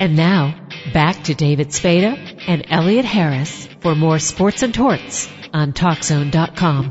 And 0.00 0.16
now, 0.16 0.54
back 0.92 1.24
to 1.24 1.34
David 1.34 1.72
Spada 1.72 2.16
and 2.46 2.66
Elliot 2.68 3.04
Harris 3.04 3.68
for 3.80 3.94
more 3.94 4.18
sports 4.18 4.62
and 4.62 4.74
torts 4.74 5.28
on 5.52 5.72
TalkZone.com. 5.72 6.88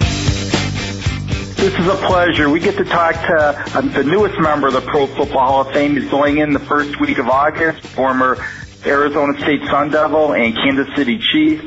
This 1.63 1.79
is 1.79 1.87
a 1.87 1.95
pleasure. 1.95 2.49
We 2.49 2.59
get 2.59 2.77
to 2.77 2.83
talk 2.83 3.15
to 3.15 3.77
um, 3.77 3.91
the 3.93 4.03
newest 4.03 4.39
member 4.39 4.67
of 4.67 4.73
the 4.73 4.81
Pro 4.81 5.07
Football 5.07 5.47
Hall 5.47 5.61
of 5.61 5.73
Fame. 5.73 5.95
He's 5.95 6.09
going 6.09 6.37
in 6.37 6.53
the 6.53 6.59
first 6.59 6.99
week 6.99 7.19
of 7.19 7.29
August, 7.29 7.85
former 7.87 8.37
Arizona 8.85 9.39
State 9.39 9.61
Sun 9.69 9.91
Devil 9.91 10.33
and 10.33 10.53
Kansas 10.55 10.93
City 10.95 11.19
Chief, 11.19 11.61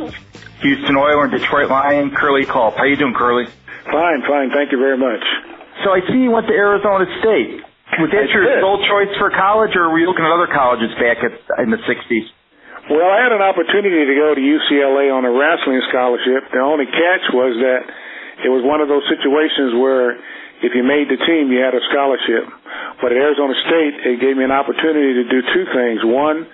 Houston 0.60 0.96
Oiler 0.96 1.24
and 1.24 1.32
Detroit 1.32 1.70
Lion, 1.70 2.14
Curley 2.14 2.44
Culp. 2.44 2.76
How 2.76 2.84
you 2.84 2.96
doing, 2.96 3.14
Curley? 3.14 3.46
Fine, 3.84 4.22
fine. 4.28 4.50
Thank 4.50 4.72
you 4.72 4.78
very 4.78 4.98
much. 4.98 5.24
So 5.84 5.90
I 5.90 6.00
see 6.08 6.18
you 6.18 6.30
went 6.30 6.46
to 6.46 6.52
Arizona 6.52 7.06
State. 7.20 7.65
Was 7.96 8.10
that 8.12 8.28
your 8.28 8.44
sole 8.60 8.80
choice 8.84 9.12
for 9.16 9.32
college, 9.32 9.72
or 9.72 9.88
were 9.88 10.00
you 10.00 10.08
looking 10.08 10.24
at 10.24 10.32
other 10.32 10.50
colleges 10.52 10.92
back 11.00 11.24
at, 11.24 11.32
in 11.64 11.72
the 11.72 11.80
60s? 11.80 12.26
Well, 12.92 13.08
I 13.08 13.18
had 13.24 13.32
an 13.34 13.42
opportunity 13.42 14.06
to 14.06 14.14
go 14.14 14.36
to 14.36 14.42
UCLA 14.42 15.10
on 15.10 15.26
a 15.26 15.32
wrestling 15.32 15.82
scholarship. 15.90 16.52
The 16.54 16.62
only 16.62 16.86
catch 16.86 17.24
was 17.34 17.58
that 17.58 17.82
it 18.46 18.50
was 18.52 18.62
one 18.62 18.78
of 18.78 18.86
those 18.86 19.02
situations 19.10 19.74
where 19.74 20.14
if 20.62 20.70
you 20.72 20.86
made 20.86 21.10
the 21.10 21.18
team, 21.18 21.50
you 21.50 21.58
had 21.58 21.74
a 21.74 21.82
scholarship. 21.90 22.46
But 23.02 23.10
at 23.12 23.18
Arizona 23.18 23.52
State, 23.66 23.94
it 24.06 24.16
gave 24.22 24.38
me 24.38 24.44
an 24.46 24.54
opportunity 24.54 25.20
to 25.20 25.24
do 25.26 25.40
two 25.50 25.66
things. 25.74 25.98
One, 26.06 26.46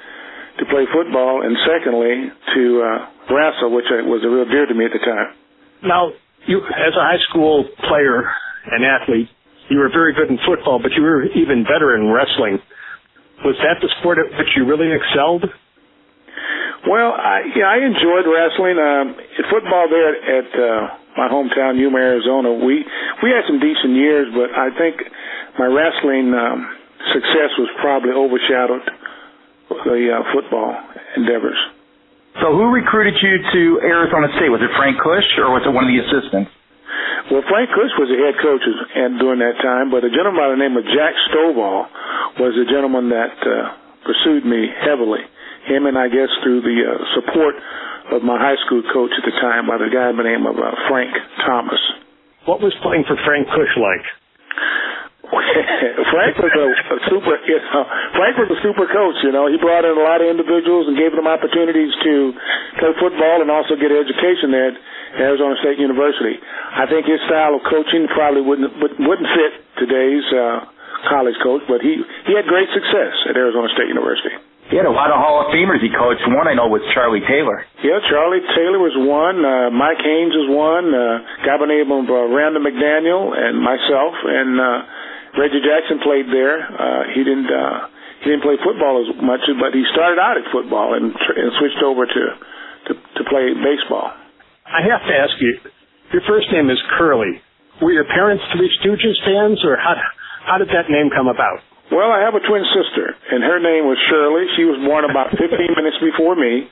to 0.58 0.64
play 0.66 0.84
football, 0.88 1.44
and 1.44 1.52
secondly, 1.64 2.32
to 2.54 2.62
uh, 2.80 3.34
wrestle, 3.34 3.70
which 3.72 3.88
was 4.08 4.24
a 4.24 4.30
real 4.30 4.48
dear 4.48 4.66
to 4.66 4.74
me 4.74 4.84
at 4.84 4.92
the 4.92 5.04
time. 5.04 5.36
Now, 5.84 6.12
you, 6.46 6.64
as 6.64 6.94
a 6.96 7.04
high 7.04 7.22
school 7.30 7.64
player 7.88 8.30
and 8.72 8.84
athlete, 8.84 9.28
you 9.72 9.80
were 9.80 9.88
very 9.88 10.12
good 10.12 10.28
in 10.28 10.36
football, 10.44 10.76
but 10.76 10.92
you 10.92 11.00
were 11.00 11.24
even 11.32 11.64
better 11.64 11.96
in 11.96 12.12
wrestling. 12.12 12.60
Was 13.40 13.56
that 13.64 13.80
the 13.80 13.88
sport 13.98 14.20
at 14.20 14.28
which 14.36 14.52
you 14.52 14.68
really 14.68 14.92
excelled? 14.92 15.48
Well, 16.84 17.16
I, 17.16 17.48
yeah, 17.56 17.72
I 17.72 17.78
enjoyed 17.80 18.28
wrestling. 18.28 18.76
Um, 18.76 19.16
football 19.48 19.88
there 19.88 20.12
at 20.12 20.50
uh, 20.52 20.80
my 21.16 21.26
hometown, 21.32 21.80
Yuma, 21.80 21.96
Arizona, 21.98 22.52
we 22.52 22.84
we 23.24 23.28
had 23.32 23.48
some 23.48 23.58
decent 23.58 23.96
years, 23.96 24.28
but 24.34 24.52
I 24.52 24.68
think 24.76 25.00
my 25.56 25.66
wrestling 25.72 26.34
um, 26.36 26.68
success 27.16 27.50
was 27.56 27.70
probably 27.80 28.12
overshadowed 28.12 28.84
the 29.88 30.00
uh, 30.12 30.22
football 30.36 30.76
endeavors. 31.16 31.58
So, 32.40 32.52
who 32.52 32.68
recruited 32.72 33.14
you 33.22 33.40
to 33.40 33.62
Arizona 33.84 34.28
State? 34.36 34.50
Was 34.52 34.60
it 34.60 34.72
Frank 34.76 35.00
Kush 35.00 35.28
or 35.38 35.52
was 35.52 35.62
it 35.64 35.72
one 35.72 35.84
of 35.84 35.90
the 35.92 36.00
assistants? 36.02 36.50
Well, 37.30 37.44
Frank 37.46 37.70
Kush 37.70 37.94
was 38.02 38.10
the 38.10 38.18
head 38.18 38.34
coach 38.42 38.64
and 38.66 39.18
during 39.22 39.38
that 39.38 39.62
time, 39.62 39.94
but 39.94 40.02
a 40.02 40.10
gentleman 40.10 40.42
by 40.42 40.50
the 40.50 40.58
name 40.58 40.74
of 40.74 40.82
Jack 40.90 41.14
Stovall 41.30 41.86
was 42.42 42.52
the 42.58 42.66
gentleman 42.66 43.14
that 43.14 43.38
uh, 43.46 43.78
pursued 44.02 44.42
me 44.42 44.66
heavily. 44.82 45.22
Him 45.70 45.86
and 45.86 45.94
I 45.94 46.10
guess 46.10 46.28
through 46.42 46.66
the 46.66 46.76
uh, 46.82 46.98
support 47.14 47.54
of 48.10 48.26
my 48.26 48.34
high 48.34 48.58
school 48.66 48.82
coach 48.90 49.14
at 49.14 49.22
the 49.22 49.36
time 49.38 49.70
by 49.70 49.78
the 49.78 49.86
guy 49.86 50.10
by 50.10 50.26
the 50.26 50.30
name 50.34 50.50
of 50.50 50.58
uh, 50.58 50.74
Frank 50.90 51.14
Thomas. 51.46 51.78
What 52.44 52.58
was 52.58 52.74
playing 52.82 53.06
for 53.06 53.14
Frank 53.22 53.46
Kush 53.54 53.74
like? 53.78 54.06
Frank 56.12 56.34
was 56.42 56.50
a, 56.50 56.66
a 56.66 56.98
super, 57.06 57.34
you 57.46 57.58
know, 57.62 57.84
Frank 58.18 58.34
was 58.42 58.50
a 58.50 58.58
super 58.60 58.90
coach. 58.90 59.18
You 59.22 59.30
know, 59.30 59.46
he 59.46 59.56
brought 59.56 59.86
in 59.86 59.94
a 59.94 60.02
lot 60.02 60.18
of 60.18 60.26
individuals 60.26 60.90
and 60.90 60.98
gave 60.98 61.14
them 61.14 61.30
opportunities 61.30 61.94
to 62.02 62.34
play 62.82 62.92
football 62.98 63.38
and 63.40 63.48
also 63.48 63.78
get 63.78 63.94
education 63.94 64.50
there 64.50 64.74
at 64.74 64.76
Arizona 65.22 65.54
State 65.62 65.78
University. 65.78 66.42
I 66.42 66.90
think 66.90 67.06
his 67.06 67.22
style 67.30 67.54
of 67.54 67.62
coaching 67.64 68.10
probably 68.10 68.42
wouldn't 68.42 68.74
wouldn't 68.76 69.30
fit 69.30 69.52
today's 69.78 70.26
uh, 70.34 70.66
college 71.06 71.38
coach, 71.38 71.62
but 71.70 71.80
he 71.80 72.02
he 72.26 72.32
had 72.34 72.44
great 72.50 72.68
success 72.74 73.14
at 73.30 73.38
Arizona 73.38 73.70
State 73.72 73.88
University. 73.88 74.34
He 74.70 74.80
had 74.80 74.88
a 74.88 74.94
lot 74.94 75.12
of 75.12 75.20
Hall 75.20 75.44
of 75.44 75.52
Famers 75.52 75.84
he 75.84 75.92
coached. 75.92 76.24
One 76.32 76.48
I 76.48 76.56
know 76.56 76.64
was 76.70 76.80
Charlie 76.96 77.20
Taylor. 77.28 77.60
Yeah, 77.84 78.00
Charlie 78.08 78.40
Taylor 78.56 78.80
was 78.80 78.96
one. 78.96 79.44
Uh, 79.44 79.68
Mike 79.68 80.00
Haynes 80.00 80.32
was 80.32 80.48
one. 80.48 80.86
Uh, 80.96 81.44
guy 81.44 81.60
by 81.60 81.68
the 81.68 81.72
name 81.76 81.92
of 81.92 82.08
uh, 82.08 82.32
Randall 82.32 82.64
McDaniel 82.64 83.36
and 83.36 83.60
myself 83.60 84.14
and 84.24 84.50
uh, 84.56 84.80
Reggie 85.38 85.64
Jackson 85.64 86.00
played 86.04 86.28
there. 86.28 86.60
Uh, 86.60 87.02
he 87.16 87.24
didn't 87.24 87.48
uh, 87.48 87.88
he 88.20 88.30
didn't 88.30 88.44
play 88.44 88.60
football 88.60 89.00
as 89.00 89.08
much, 89.18 89.40
but 89.58 89.72
he 89.72 89.82
started 89.90 90.20
out 90.20 90.36
at 90.38 90.46
football 90.52 90.94
and, 90.94 91.10
tr- 91.10 91.36
and 91.40 91.50
switched 91.58 91.82
over 91.82 92.04
to, 92.06 92.22
to 92.88 92.92
to 92.94 93.22
play 93.26 93.50
baseball. 93.56 94.12
I 94.68 94.80
have 94.86 95.02
to 95.02 95.14
ask 95.14 95.34
you, 95.40 95.52
your 96.12 96.22
first 96.28 96.48
name 96.52 96.70
is 96.70 96.78
Curley. 96.98 97.40
Were 97.80 97.92
your 97.92 98.06
parents 98.06 98.44
Three 98.54 98.70
Stooges 98.80 99.16
fans, 99.24 99.58
or 99.64 99.76
how 99.80 99.96
how 100.44 100.56
did 100.60 100.68
that 100.68 100.92
name 100.92 101.08
come 101.08 101.26
about? 101.26 101.64
Well, 101.90 102.08
I 102.08 102.24
have 102.24 102.32
a 102.36 102.40
twin 102.40 102.64
sister, 102.72 103.12
and 103.32 103.44
her 103.44 103.60
name 103.60 103.84
was 103.84 104.00
Shirley. 104.08 104.48
She 104.56 104.64
was 104.64 104.80
born 104.84 105.04
about 105.08 105.28
15 105.36 105.48
minutes 105.76 105.96
before 106.00 106.36
me. 106.36 106.68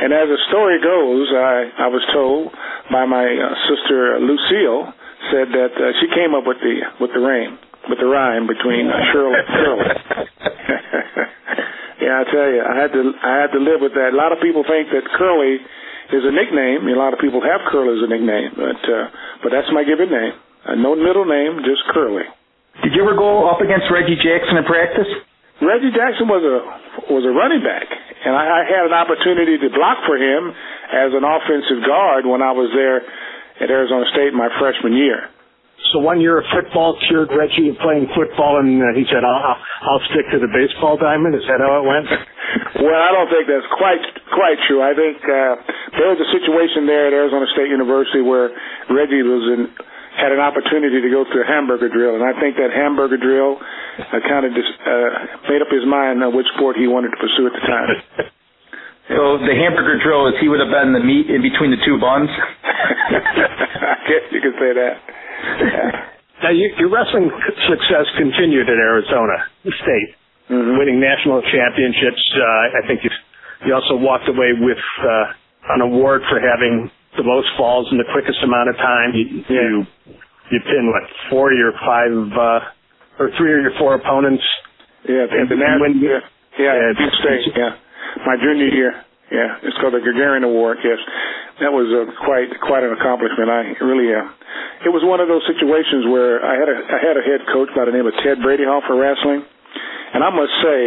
And 0.00 0.14
as 0.14 0.26
the 0.30 0.40
story 0.48 0.80
goes, 0.80 1.28
I, 1.34 1.86
I 1.86 1.88
was 1.92 2.00
told 2.14 2.54
by 2.90 3.04
my 3.04 3.26
uh, 3.26 3.46
sister 3.68 4.18
Lucille 4.18 4.94
said 5.30 5.52
that 5.52 5.74
uh, 5.76 5.92
she 6.00 6.08
came 6.14 6.32
up 6.34 6.46
with 6.46 6.56
the 6.62 6.76
with 7.02 7.10
the 7.12 7.20
rhyme 7.20 7.58
with 7.90 7.98
the 7.98 8.06
rhyme 8.06 8.46
between 8.46 8.86
Shirley 9.12 9.34
and 9.34 9.50
Curley. 9.50 9.90
yeah, 12.06 12.22
I 12.22 12.24
tell 12.30 12.48
you, 12.48 12.62
I 12.62 12.74
had 12.78 12.90
to 12.94 13.02
I 13.18 13.32
had 13.44 13.50
to 13.52 13.60
live 13.60 13.82
with 13.82 13.94
that. 13.98 14.14
A 14.14 14.18
lot 14.18 14.32
of 14.32 14.38
people 14.40 14.62
think 14.62 14.94
that 14.94 15.04
Curley 15.18 15.58
is 16.14 16.22
a 16.24 16.32
nickname. 16.32 16.86
A 16.86 16.98
lot 16.98 17.12
of 17.12 17.20
people 17.20 17.42
have 17.42 17.66
Curly 17.68 17.98
as 17.98 18.02
a 18.06 18.10
nickname, 18.10 18.54
but 18.56 18.80
uh, 18.86 19.04
but 19.42 19.50
that's 19.50 19.68
my 19.74 19.82
given 19.82 20.08
name. 20.08 20.34
Uh, 20.64 20.78
no 20.78 20.94
middle 20.94 21.26
name, 21.26 21.60
just 21.66 21.82
Curley. 21.90 22.24
Did 22.82 22.94
you 22.94 23.02
ever 23.02 23.18
go 23.18 23.50
up 23.50 23.60
against 23.60 23.90
Reggie 23.92 24.16
Jackson 24.16 24.56
in 24.56 24.64
practice? 24.64 25.10
Reggie 25.60 25.92
Jackson 25.92 26.24
was 26.24 26.40
a 26.40 26.56
was 27.12 27.24
a 27.28 27.32
running 27.34 27.60
back, 27.60 27.84
and 27.84 28.32
I, 28.32 28.44
I 28.44 28.60
had 28.64 28.88
an 28.88 28.96
opportunity 28.96 29.60
to 29.60 29.68
block 29.68 30.00
for 30.08 30.16
him 30.16 30.48
as 30.88 31.12
an 31.12 31.20
offensive 31.20 31.84
guard 31.84 32.24
when 32.24 32.40
I 32.40 32.56
was 32.56 32.72
there 32.72 33.04
at 33.60 33.68
Arizona 33.68 34.08
State 34.12 34.32
my 34.32 34.48
freshman 34.56 34.96
year. 34.96 35.28
So 35.92 35.98
one 35.98 36.20
year 36.20 36.38
of 36.38 36.46
football 36.52 36.94
cured 37.08 37.32
Reggie 37.34 37.72
of 37.72 37.76
playing 37.82 38.06
football, 38.14 38.60
and 38.60 38.78
uh, 38.78 38.94
he 38.94 39.02
said, 39.10 39.24
"I'll 39.26 39.58
I'll 39.58 40.04
stick 40.12 40.28
to 40.30 40.38
the 40.38 40.46
baseball 40.46 41.00
diamond." 41.00 41.34
Is 41.34 41.42
that 41.48 41.58
how 41.58 41.82
it 41.82 41.86
went? 41.88 42.06
well, 42.84 43.00
I 43.00 43.10
don't 43.10 43.26
think 43.32 43.48
that's 43.50 43.66
quite 43.74 44.04
quite 44.30 44.58
true. 44.68 44.84
I 44.84 44.94
think 44.94 45.18
uh, 45.24 45.52
there 45.98 46.08
was 46.14 46.20
a 46.20 46.30
situation 46.30 46.86
there 46.86 47.10
at 47.10 47.12
Arizona 47.16 47.48
State 47.56 47.72
University 47.72 48.22
where 48.22 48.54
Reggie 48.92 49.24
was 49.24 49.44
in 49.56 49.60
had 50.14 50.30
an 50.36 50.42
opportunity 50.42 51.00
to 51.00 51.10
go 51.10 51.24
through 51.26 51.46
a 51.46 51.48
hamburger 51.48 51.88
drill, 51.88 52.14
and 52.14 52.22
I 52.22 52.36
think 52.38 52.60
that 52.60 52.70
hamburger 52.70 53.16
drill 53.16 53.56
uh, 53.56 54.20
kind 54.28 54.44
of 54.44 54.52
just 54.52 54.70
uh, 54.84 55.48
made 55.48 55.64
up 55.64 55.72
his 55.72 55.86
mind 55.88 56.22
on 56.22 56.36
which 56.36 56.46
sport 56.54 56.76
he 56.76 56.86
wanted 56.86 57.14
to 57.14 57.18
pursue 57.18 57.48
at 57.48 57.54
the 57.56 57.64
time. 57.64 57.90
so 59.16 59.40
the 59.42 59.54
hamburger 59.56 59.96
drill 60.02 60.28
is 60.28 60.36
he 60.38 60.46
would 60.46 60.60
have 60.60 60.70
been 60.70 60.92
the 60.92 61.02
meat 61.02 61.30
in 61.30 61.40
between 61.40 61.72
the 61.72 61.80
two 61.82 61.96
buns. 61.98 62.28
I 62.68 63.96
guess 64.06 64.28
you 64.30 64.44
could 64.44 64.58
say 64.60 64.76
that. 64.76 65.19
Now, 66.42 66.50
you, 66.50 66.72
your 66.80 66.88
wrestling 66.88 67.28
success 67.68 68.06
continued 68.16 68.64
at 68.64 68.78
Arizona 68.80 69.44
State, 69.60 70.10
mm-hmm. 70.48 70.78
winning 70.80 70.96
national 70.96 71.44
championships. 71.44 72.22
Uh, 72.32 72.80
I 72.80 72.86
think 72.88 73.04
you 73.04 73.10
you 73.66 73.74
also 73.76 74.00
walked 74.00 74.24
away 74.24 74.56
with 74.56 74.80
uh, 75.04 75.76
an 75.76 75.80
award 75.84 76.22
for 76.32 76.40
having 76.40 76.90
the 77.16 77.24
most 77.24 77.48
falls 77.60 77.92
in 77.92 77.98
the 77.98 78.08
quickest 78.12 78.40
amount 78.40 78.70
of 78.72 78.76
time. 78.76 79.12
You 79.12 79.44
yeah. 79.52 79.68
you, 79.68 79.86
you 80.50 80.58
pin 80.64 80.88
what 80.88 81.04
four 81.28 81.52
of 81.52 81.58
your 81.58 81.72
five 81.84 82.12
uh, 82.32 83.20
or 83.20 83.28
three 83.36 83.52
of 83.52 83.60
your 83.60 83.76
four 83.78 83.94
opponents. 83.94 84.44
Yeah, 85.04 85.28
and, 85.28 85.48
the 85.48 85.56
and 85.56 85.80
win, 85.80 86.00
yeah, 86.00 86.20
yeah, 86.58 86.92
yeah, 86.92 87.08
State, 87.20 87.52
yeah. 87.56 87.72
My 88.24 88.36
junior 88.36 88.68
year, 88.68 88.92
yeah, 89.32 89.56
it's 89.62 89.76
called 89.80 89.94
the 89.94 90.00
Gorriaran 90.04 90.44
Award. 90.44 90.78
Yes, 90.84 90.98
that 91.60 91.72
was 91.72 91.88
uh, 91.92 92.08
quite 92.24 92.48
quite 92.64 92.82
an 92.82 92.96
accomplishment. 92.96 93.48
I 93.52 93.76
really, 93.84 94.08
uh, 94.12 94.88
it 94.88 94.92
was 94.92 95.04
one 95.04 95.20
of 95.20 95.28
those 95.28 95.44
situations 95.44 96.08
where 96.08 96.40
I 96.40 96.56
had 96.56 96.68
a 96.68 96.76
I 96.76 96.98
had 97.00 97.16
a 97.20 97.24
head 97.24 97.44
coach 97.52 97.68
by 97.76 97.84
the 97.84 97.92
name 97.92 98.08
of 98.08 98.16
Ted 98.24 98.40
Bredehoft 98.40 98.88
for 98.88 98.96
wrestling, 98.96 99.44
and 100.16 100.24
I 100.24 100.30
must 100.32 100.54
say 100.64 100.80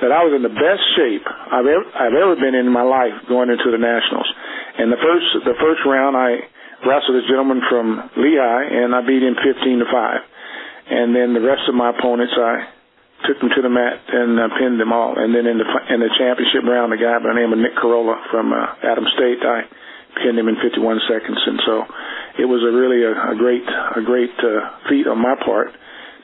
that 0.00 0.12
I 0.12 0.20
was 0.24 0.36
in 0.36 0.44
the 0.44 0.52
best 0.52 0.84
shape 0.96 1.24
I've 1.24 1.68
ever 1.68 1.86
I've 1.96 2.16
ever 2.16 2.36
been 2.36 2.56
in 2.56 2.68
my 2.72 2.84
life 2.84 3.16
going 3.28 3.48
into 3.48 3.68
the 3.68 3.80
nationals. 3.80 4.28
And 4.80 4.92
the 4.92 5.00
first 5.00 5.28
the 5.44 5.56
first 5.60 5.84
round, 5.84 6.16
I 6.16 6.44
wrestled 6.84 7.16
this 7.16 7.28
gentleman 7.28 7.60
from 7.68 8.10
Lehigh, 8.16 8.66
and 8.72 8.92
I 8.92 9.00
beat 9.04 9.24
him 9.24 9.36
15 9.36 9.84
to 9.84 9.88
five. 9.88 10.20
And 10.86 11.16
then 11.16 11.34
the 11.34 11.42
rest 11.42 11.66
of 11.66 11.74
my 11.74 11.90
opponents, 11.90 12.32
I 12.36 12.70
took 13.26 13.40
them 13.40 13.50
to 13.56 13.62
the 13.62 13.72
mat 13.72 13.96
and 14.06 14.38
uh, 14.38 14.48
pinned 14.60 14.78
them 14.78 14.92
all. 14.92 15.16
And 15.16 15.34
then 15.34 15.48
in 15.48 15.58
the 15.58 15.68
in 15.92 16.00
the 16.00 16.12
championship 16.16 16.64
round, 16.68 16.92
a 16.92 17.00
guy 17.00 17.16
by 17.20 17.32
the 17.32 17.38
name 17.40 17.52
of 17.52 17.58
Nick 17.58 17.74
Carolla 17.76 18.16
from 18.30 18.52
uh, 18.52 18.76
Adams 18.84 19.10
State, 19.16 19.40
I 19.42 19.64
pinned 20.18 20.38
him 20.38 20.48
in 20.48 20.56
51 20.58 21.00
seconds. 21.08 21.40
And 21.46 21.58
so 21.64 21.74
it 22.40 22.46
was 22.48 22.64
a 22.64 22.72
really 22.72 23.04
a, 23.04 23.12
a 23.32 23.34
great 23.36 23.64
a 23.64 24.02
great 24.02 24.34
uh, 24.40 24.88
feat 24.88 25.06
on 25.06 25.20
my 25.20 25.36
part 25.40 25.72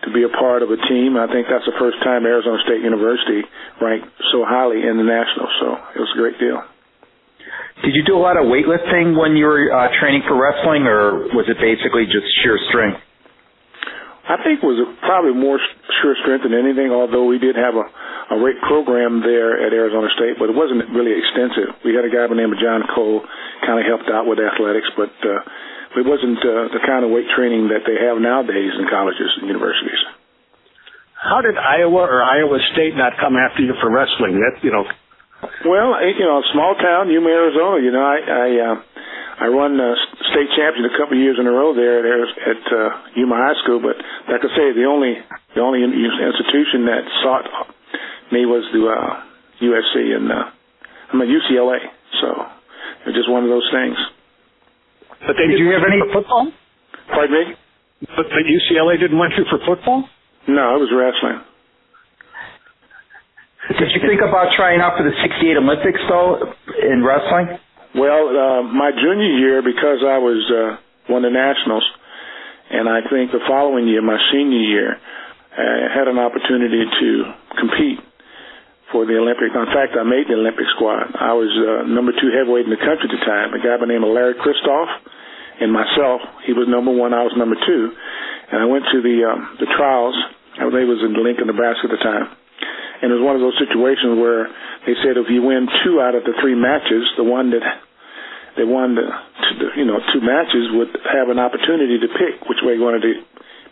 to 0.04 0.08
be 0.10 0.26
a 0.26 0.32
part 0.32 0.62
of 0.62 0.70
a 0.70 0.78
team. 0.90 1.14
I 1.14 1.30
think 1.30 1.46
that's 1.46 1.66
the 1.66 1.78
first 1.78 2.02
time 2.02 2.26
Arizona 2.26 2.58
State 2.66 2.82
University 2.82 3.46
ranked 3.80 4.10
so 4.34 4.42
highly 4.42 4.82
in 4.82 4.98
the 4.98 5.06
national. 5.06 5.46
So 5.62 5.66
it 5.94 6.00
was 6.02 6.10
a 6.14 6.18
great 6.18 6.38
deal. 6.42 6.58
Did 7.84 7.94
you 7.94 8.04
do 8.06 8.14
a 8.14 8.22
lot 8.22 8.36
of 8.38 8.46
weightlifting 8.46 9.18
when 9.18 9.34
you 9.34 9.46
were 9.46 9.66
uh, 9.66 9.90
training 9.98 10.22
for 10.26 10.38
wrestling, 10.38 10.86
or 10.86 11.26
was 11.34 11.46
it 11.50 11.58
basically 11.58 12.06
just 12.06 12.26
sheer 12.42 12.58
strength? 12.70 13.00
I 14.22 14.38
think 14.42 14.62
it 14.62 14.66
was 14.66 14.78
probably 15.02 15.34
more 15.34 15.58
sure 16.00 16.14
strength 16.22 16.46
than 16.46 16.54
anything. 16.54 16.94
Although 16.94 17.26
we 17.26 17.42
did 17.42 17.56
have 17.58 17.74
a 17.74 17.86
a 18.32 18.38
great 18.40 18.56
program 18.64 19.20
there 19.20 19.60
at 19.60 19.76
Arizona 19.76 20.08
State, 20.16 20.40
but 20.40 20.48
it 20.48 20.56
wasn't 20.56 20.88
really 20.96 21.12
extensive. 21.12 21.76
We 21.84 21.92
had 21.92 22.08
a 22.08 22.12
guy 22.12 22.24
by 22.24 22.32
the 22.32 22.40
name 22.40 22.54
of 22.54 22.56
John 22.56 22.80
Cole 22.88 23.20
kind 23.60 23.76
of 23.76 23.84
helped 23.84 24.08
out 24.08 24.24
with 24.24 24.40
athletics, 24.40 24.88
but 24.96 25.12
uh, 25.20 26.00
it 26.00 26.06
wasn't 26.08 26.40
uh, 26.40 26.72
the 26.72 26.80
kind 26.80 27.04
of 27.04 27.12
weight 27.12 27.28
training 27.36 27.68
that 27.68 27.84
they 27.84 28.00
have 28.00 28.16
nowadays 28.16 28.72
in 28.78 28.88
colleges 28.88 29.28
and 29.36 29.52
universities. 29.52 30.00
How 31.12 31.44
did 31.44 31.54
Iowa 31.60 32.02
or 32.08 32.24
Iowa 32.24 32.58
State 32.72 32.96
not 32.96 33.20
come 33.20 33.36
after 33.36 33.62
you 33.62 33.76
for 33.78 33.92
wrestling? 33.92 34.40
That 34.40 34.64
you 34.64 34.72
know. 34.72 34.88
Well, 35.66 35.98
you 36.02 36.24
know, 36.24 36.42
small 36.54 36.74
town, 36.78 37.10
Yuma, 37.10 37.28
Arizona. 37.28 37.82
You 37.84 37.92
know, 37.92 38.02
I 38.02 38.18
I, 38.22 38.48
uh, 38.58 38.76
I 39.42 39.50
run 39.50 39.74
uh, 39.74 39.98
state 40.30 40.54
champion 40.54 40.86
a 40.86 40.94
couple 40.94 41.18
of 41.18 41.22
years 41.22 41.34
in 41.34 41.50
a 41.50 41.50
row 41.50 41.74
there 41.74 41.98
at 41.98 42.30
at 42.46 42.62
uh, 42.70 42.90
Yuma 43.18 43.34
High 43.34 43.58
School. 43.66 43.82
But 43.82 43.98
like 44.30 44.38
I 44.38 44.50
say, 44.54 44.70
the 44.70 44.86
only 44.86 45.18
the 45.58 45.62
only 45.66 45.82
institution 45.82 46.86
that 46.86 47.02
sought 47.26 47.50
me 48.30 48.46
was 48.46 48.62
the 48.70 48.86
uh, 48.86 49.10
USC 49.66 50.14
and 50.14 50.30
uh, 50.30 50.46
I'm 51.10 51.20
at 51.22 51.26
UCLA. 51.26 51.90
So 52.22 52.28
it's 53.10 53.18
just 53.18 53.26
one 53.26 53.42
of 53.42 53.50
those 53.50 53.66
things. 53.74 53.98
But 55.26 55.34
they 55.34 55.50
did 55.50 55.58
you 55.58 55.74
have 55.74 55.90
any 55.90 55.98
for 56.06 56.22
football? 56.22 56.46
Pardon 57.10 57.34
me? 57.34 57.44
But, 58.14 58.30
but 58.30 58.46
UCLA 58.46 58.94
didn't 58.94 59.18
want 59.18 59.34
you 59.34 59.42
for 59.50 59.58
football? 59.66 60.06
No, 60.46 60.78
it 60.78 60.80
was 60.86 60.90
wrestling. 60.94 61.42
Did 63.74 63.90
you 63.90 64.06
think 64.06 64.22
about 64.22 64.54
trying 64.54 64.78
out 64.78 64.94
for 64.94 65.02
the 65.02 65.14
'68 65.18 65.58
Olympics 65.58 66.02
though 66.06 66.54
in 66.78 67.02
wrestling? 67.02 67.58
Well, 67.94 68.24
uh, 68.32 68.62
my 68.72 68.90
junior 68.90 69.36
year, 69.36 69.60
because 69.60 70.00
I 70.00 70.16
was 70.16 70.40
uh, 70.48 71.12
won 71.12 71.22
the 71.22 71.30
nationals, 71.30 71.84
and 72.72 72.88
I 72.88 73.04
think 73.04 73.32
the 73.32 73.44
following 73.46 73.86
year, 73.86 74.00
my 74.00 74.16
senior 74.32 74.64
year, 74.64 74.96
I 74.96 75.92
had 75.92 76.08
an 76.08 76.16
opportunity 76.16 76.88
to 76.88 77.10
compete 77.60 78.00
for 78.92 79.04
the 79.04 79.20
Olympics. 79.20 79.52
In 79.52 79.68
fact, 79.76 79.92
I 79.92 80.08
made 80.08 80.24
the 80.24 80.40
Olympic 80.40 80.64
squad. 80.72 81.12
I 81.20 81.36
was 81.36 81.52
uh, 81.52 81.84
number 81.84 82.12
two 82.16 82.32
heavyweight 82.32 82.64
in 82.64 82.72
the 82.72 82.80
country 82.80 83.08
at 83.08 83.12
the 83.12 83.24
time. 83.28 83.52
A 83.52 83.60
guy 83.60 83.76
by 83.76 83.84
the 83.84 83.92
name 83.92 84.04
of 84.04 84.12
Larry 84.16 84.40
Kristoff 84.40 84.88
and 85.60 85.68
myself. 85.68 86.24
He 86.48 86.56
was 86.56 86.64
number 86.68 86.92
one. 86.92 87.12
I 87.12 87.24
was 87.24 87.36
number 87.36 87.56
two. 87.60 87.92
And 88.52 88.56
I 88.60 88.66
went 88.68 88.84
to 88.88 89.04
the 89.04 89.16
um, 89.28 89.56
the 89.60 89.68
trials. 89.76 90.16
I 90.56 90.64
believe 90.68 90.88
was 90.88 91.04
in 91.04 91.12
Lincoln, 91.16 91.48
Nebraska 91.48 91.88
at 91.88 91.92
the 91.92 92.00
time. 92.04 92.26
And 93.02 93.10
it 93.10 93.18
was 93.18 93.24
one 93.26 93.34
of 93.34 93.42
those 93.42 93.58
situations 93.58 94.14
where 94.14 94.46
they 94.86 94.94
said 95.02 95.18
if 95.18 95.26
you 95.26 95.42
win 95.42 95.66
two 95.82 95.98
out 95.98 96.14
of 96.14 96.22
the 96.22 96.38
three 96.38 96.54
matches, 96.54 97.02
the 97.18 97.26
one 97.26 97.50
that 97.50 97.66
they 98.54 98.64
won 98.64 98.94
the, 98.94 99.06
you 99.74 99.84
know 99.84 99.98
two 100.14 100.22
matches 100.22 100.70
would 100.78 100.94
have 101.10 101.28
an 101.28 101.42
opportunity 101.42 101.98
to 101.98 102.08
pick 102.14 102.46
which 102.46 102.62
way 102.62 102.78
you 102.78 102.84
wanted 102.84 103.02
to 103.02 103.14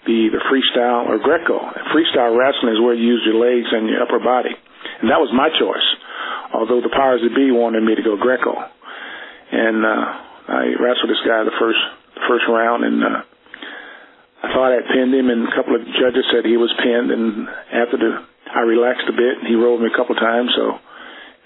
be 0.07 0.27
either 0.29 0.41
freestyle 0.49 1.07
or 1.07 1.21
Greco. 1.21 1.61
Freestyle 1.93 2.33
wrestling 2.33 2.75
is 2.75 2.81
where 2.81 2.95
you 2.95 3.07
use 3.07 3.23
your 3.25 3.37
legs 3.37 3.69
and 3.71 3.89
your 3.89 4.03
upper 4.03 4.19
body. 4.19 4.57
And 5.01 5.09
that 5.13 5.21
was 5.21 5.29
my 5.33 5.49
choice, 5.53 5.89
although 6.53 6.81
the 6.81 6.93
powers 6.93 7.21
that 7.23 7.37
be 7.37 7.53
wanted 7.53 7.85
me 7.85 7.95
to 7.95 8.03
go 8.03 8.17
Greco. 8.17 8.57
And 9.53 9.85
uh, 9.85 10.05
I 10.49 10.75
wrestled 10.81 11.11
this 11.13 11.21
guy 11.27 11.45
the 11.45 11.57
first 11.61 11.79
the 12.15 12.25
first 12.29 12.45
round, 12.49 12.85
and 12.85 12.99
uh, 13.05 13.23
I 14.43 14.47
thought 14.53 14.73
I 14.73 14.81
pinned 14.83 15.15
him, 15.15 15.29
and 15.31 15.49
a 15.49 15.55
couple 15.55 15.77
of 15.77 15.85
judges 16.01 16.25
said 16.33 16.45
he 16.45 16.57
was 16.57 16.73
pinned. 16.81 17.11
And 17.11 17.49
after 17.73 17.97
the, 17.97 18.11
I 18.51 18.63
relaxed 18.67 19.07
a 19.07 19.15
bit, 19.15 19.43
and 19.43 19.47
he 19.47 19.55
rolled 19.55 19.81
me 19.81 19.89
a 19.89 19.97
couple 19.97 20.15
times, 20.19 20.51
so 20.57 20.65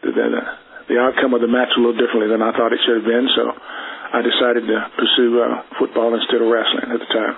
the, 0.05 0.11
the, 0.13 0.43
the 0.89 0.97
outcome 1.01 1.37
of 1.37 1.41
the 1.41 1.51
match 1.51 1.73
was 1.77 1.81
a 1.81 1.83
little 1.85 2.01
differently 2.01 2.29
than 2.33 2.41
I 2.41 2.53
thought 2.57 2.73
it 2.73 2.81
should 2.85 3.05
have 3.05 3.09
been. 3.09 3.29
So 3.37 3.45
I 3.53 4.21
decided 4.25 4.65
to 4.69 4.79
pursue 4.97 5.31
uh, 5.41 5.63
football 5.77 6.17
instead 6.17 6.41
of 6.41 6.49
wrestling 6.49 6.93
at 6.93 7.01
the 7.01 7.11
time. 7.13 7.35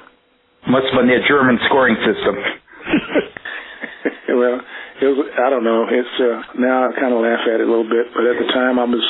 Must 0.67 0.87
have 0.91 0.99
been 0.99 1.11
the 1.11 1.23
German 1.27 1.59
scoring 1.71 1.95
system. 2.03 2.35
well, 4.35 4.59
it 4.99 5.07
was 5.07 5.31
I 5.39 5.47
don't 5.51 5.63
know. 5.63 5.87
It's 5.87 6.17
uh, 6.19 6.59
now 6.59 6.91
I 6.91 6.99
kind 6.99 7.15
of 7.15 7.23
laugh 7.23 7.47
at 7.47 7.63
it 7.63 7.67
a 7.67 7.71
little 7.71 7.87
bit, 7.87 8.11
but 8.11 8.27
at 8.27 8.35
the 8.43 8.51
time 8.51 8.83
I 8.83 8.87
was 8.87 9.07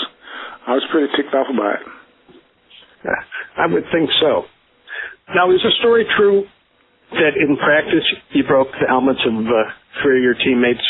I 0.68 0.72
was 0.76 0.84
pretty 0.92 1.08
ticked 1.16 1.32
off 1.32 1.48
about 1.48 1.80
it. 1.80 1.86
I 3.56 3.66
would 3.66 3.84
think 3.92 4.10
so. 4.20 4.44
Now, 5.34 5.50
is 5.50 5.62
the 5.62 5.72
story 5.80 6.06
true 6.16 6.46
that 7.12 7.34
in 7.38 7.56
practice 7.56 8.04
you 8.34 8.42
broke 8.44 8.68
the 8.80 8.86
helmets 8.88 9.22
of 9.22 9.34
uh, 9.34 9.52
three 10.02 10.18
of 10.18 10.24
your 10.24 10.38
teammates? 10.38 10.82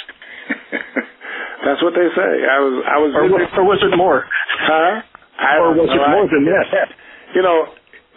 That's 1.66 1.82
what 1.82 1.92
they 1.98 2.08
say. 2.14 2.30
I 2.46 2.58
was 2.62 2.74
I 2.86 2.96
was 3.02 3.10
or, 3.12 3.24
or 3.60 3.64
was 3.66 3.80
it 3.82 3.96
more? 3.96 4.24
Huh? 4.64 5.02
I 5.36 5.60
or 5.60 5.74
was 5.76 5.90
it 5.90 5.98
more 5.98 6.28
than 6.28 6.44
that? 6.48 6.88
You 7.34 7.42
know, 7.42 7.68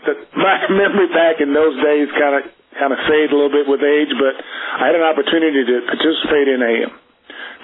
the, 0.06 0.14
my 0.38 0.56
memory 0.70 1.10
back 1.12 1.42
in 1.44 1.52
those 1.52 1.76
days 1.84 2.08
kind 2.16 2.40
of 2.40 2.44
kind 2.78 2.94
of 2.94 3.00
fade 3.10 3.34
a 3.34 3.36
little 3.36 3.52
bit 3.52 3.68
with 3.68 3.84
age, 3.84 4.14
but 4.16 4.38
I 4.40 4.88
had 4.88 4.96
an 4.96 5.04
opportunity 5.04 5.66
to 5.66 5.76
participate 5.90 6.48
in 6.48 6.62
a 6.64 6.76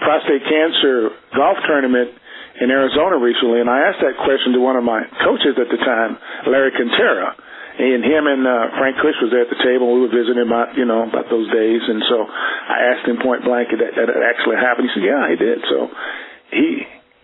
prostate 0.04 0.44
cancer 0.44 1.16
golf 1.32 1.56
tournament 1.64 2.12
in 2.60 2.68
Arizona 2.72 3.16
recently, 3.20 3.64
and 3.64 3.70
I 3.70 3.88
asked 3.88 4.04
that 4.04 4.20
question 4.20 4.52
to 4.56 4.60
one 4.60 4.76
of 4.76 4.84
my 4.84 5.04
coaches 5.24 5.56
at 5.56 5.70
the 5.72 5.80
time, 5.80 6.18
Larry 6.48 6.72
Quintera. 6.76 7.36
And 7.76 8.08
him 8.08 8.24
and 8.24 8.48
uh, 8.48 8.72
Frank 8.80 8.96
Kush 9.04 9.20
was 9.20 9.36
there 9.36 9.44
at 9.44 9.52
the 9.52 9.60
table. 9.60 9.92
We 9.92 10.08
were 10.08 10.14
visiting 10.14 10.40
about, 10.40 10.80
you 10.80 10.88
know, 10.88 11.04
about 11.04 11.28
those 11.28 11.52
days, 11.52 11.84
and 11.84 12.00
so 12.08 12.24
I 12.24 12.96
asked 12.96 13.04
him 13.04 13.20
point 13.20 13.44
blank 13.44 13.68
that 13.76 14.00
that 14.00 14.08
it 14.08 14.22
actually 14.24 14.56
happened. 14.56 14.88
He 14.88 14.92
said, 14.96 15.04
"Yeah, 15.04 15.24
he 15.28 15.36
did." 15.36 15.60
So 15.68 15.92
he 16.56 16.68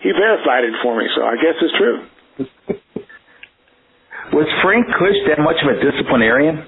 he 0.03 0.12
verified 0.12 0.68
it 0.68 0.75
for 0.83 1.00
me. 1.00 1.07
So 1.15 1.24
I 1.24 1.39
guess 1.39 1.56
it's 1.56 1.77
true. 1.80 1.98
was 4.36 4.48
Frank 4.59 4.92
Kush 4.92 5.19
that 5.31 5.39
much 5.39 5.63
of 5.63 5.71
a 5.71 5.77
disciplinarian? 5.80 6.68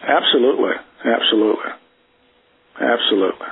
Absolutely. 0.00 0.80
Absolutely. 1.04 1.70
Absolutely. 2.80 3.48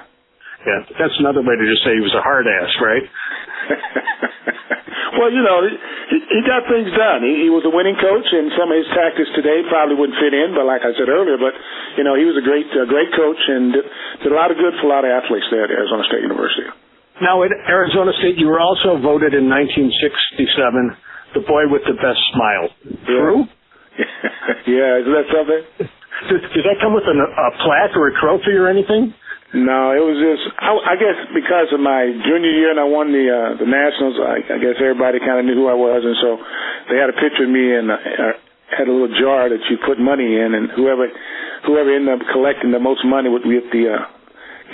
Yeah, 0.65 0.81
that's 0.97 1.17
another 1.21 1.45
way 1.45 1.61
to 1.61 1.65
just 1.69 1.85
say 1.85 1.93
he 1.93 2.01
was 2.01 2.17
a 2.17 2.25
hard 2.25 2.49
ass, 2.49 2.73
right? 2.81 3.05
well, 5.21 5.29
you 5.29 5.45
know, 5.45 5.61
he, 6.09 6.19
he 6.25 6.41
got 6.41 6.65
things 6.73 6.89
done. 6.97 7.21
He, 7.21 7.45
he 7.45 7.51
was 7.53 7.69
a 7.69 7.73
winning 7.73 8.01
coach, 8.01 8.25
and 8.33 8.49
some 8.57 8.73
of 8.73 8.77
his 8.81 8.89
tactics 8.97 9.29
today 9.37 9.61
probably 9.69 10.01
wouldn't 10.01 10.17
fit 10.17 10.33
in. 10.33 10.57
But 10.57 10.65
like 10.65 10.81
I 10.81 10.97
said 10.97 11.13
earlier, 11.13 11.37
but 11.37 11.53
you 12.01 12.05
know, 12.05 12.17
he 12.17 12.25
was 12.25 12.41
a 12.41 12.45
great, 12.45 12.65
uh, 12.73 12.89
great 12.89 13.13
coach 13.13 13.41
and 13.45 13.77
did, 13.77 13.85
did 14.25 14.33
a 14.33 14.37
lot 14.37 14.49
of 14.49 14.57
good 14.57 14.73
for 14.81 14.89
a 14.89 14.93
lot 14.93 15.05
of 15.05 15.13
athletes 15.13 15.45
there 15.53 15.69
at 15.69 15.73
Arizona 15.73 16.05
State 16.09 16.25
University. 16.25 16.65
Now, 17.21 17.45
at 17.45 17.53
Arizona 17.69 18.11
State, 18.19 18.41
you 18.41 18.49
were 18.49 18.59
also 18.59 18.97
voted 18.99 19.37
in 19.37 19.47
1967 19.47 21.37
the 21.37 21.45
boy 21.45 21.69
with 21.69 21.85
the 21.85 21.99
best 21.99 22.19
smile. 22.33 22.67
True? 23.05 23.45
yeah, 24.67 25.03
is 25.03 25.07
that 25.13 25.27
something? 25.29 25.63
Did, 26.31 26.41
did 26.57 26.65
that 26.65 26.81
come 26.81 26.95
with 26.95 27.05
an, 27.07 27.21
a 27.21 27.51
plaque 27.63 27.95
or 27.95 28.09
a 28.09 28.15
trophy 28.19 28.57
or 28.57 28.71
anything? 28.71 29.13
No, 29.55 29.95
it 29.95 30.03
was 30.03 30.19
just 30.19 30.45
I, 30.59 30.75
I 30.75 30.95
guess 30.99 31.19
because 31.31 31.71
of 31.71 31.79
my 31.79 32.11
junior 32.27 32.51
year 32.51 32.75
and 32.75 32.81
I 32.83 32.91
won 32.91 33.15
the 33.15 33.23
uh, 33.31 33.51
the 33.55 33.71
nationals. 33.71 34.19
I, 34.19 34.43
I 34.51 34.59
guess 34.59 34.75
everybody 34.83 35.23
kind 35.23 35.39
of 35.39 35.47
knew 35.47 35.55
who 35.55 35.71
I 35.71 35.79
was, 35.79 36.03
and 36.03 36.19
so 36.19 36.43
they 36.91 36.99
had 36.99 37.07
a 37.07 37.15
picture 37.15 37.47
of 37.47 37.55
me 37.55 37.63
and 37.71 37.87
uh, 37.87 38.35
had 38.67 38.91
a 38.91 38.93
little 38.93 39.15
jar 39.15 39.47
that 39.47 39.63
you 39.71 39.79
put 39.87 40.03
money 40.03 40.27
in, 40.27 40.59
and 40.59 40.75
whoever 40.75 41.07
whoever 41.71 41.95
ended 41.95 42.19
up 42.19 42.27
collecting 42.35 42.75
the 42.75 42.83
most 42.83 43.07
money 43.07 43.31
would 43.31 43.47
get 43.47 43.71
the 43.71 43.95
uh, 43.95 44.03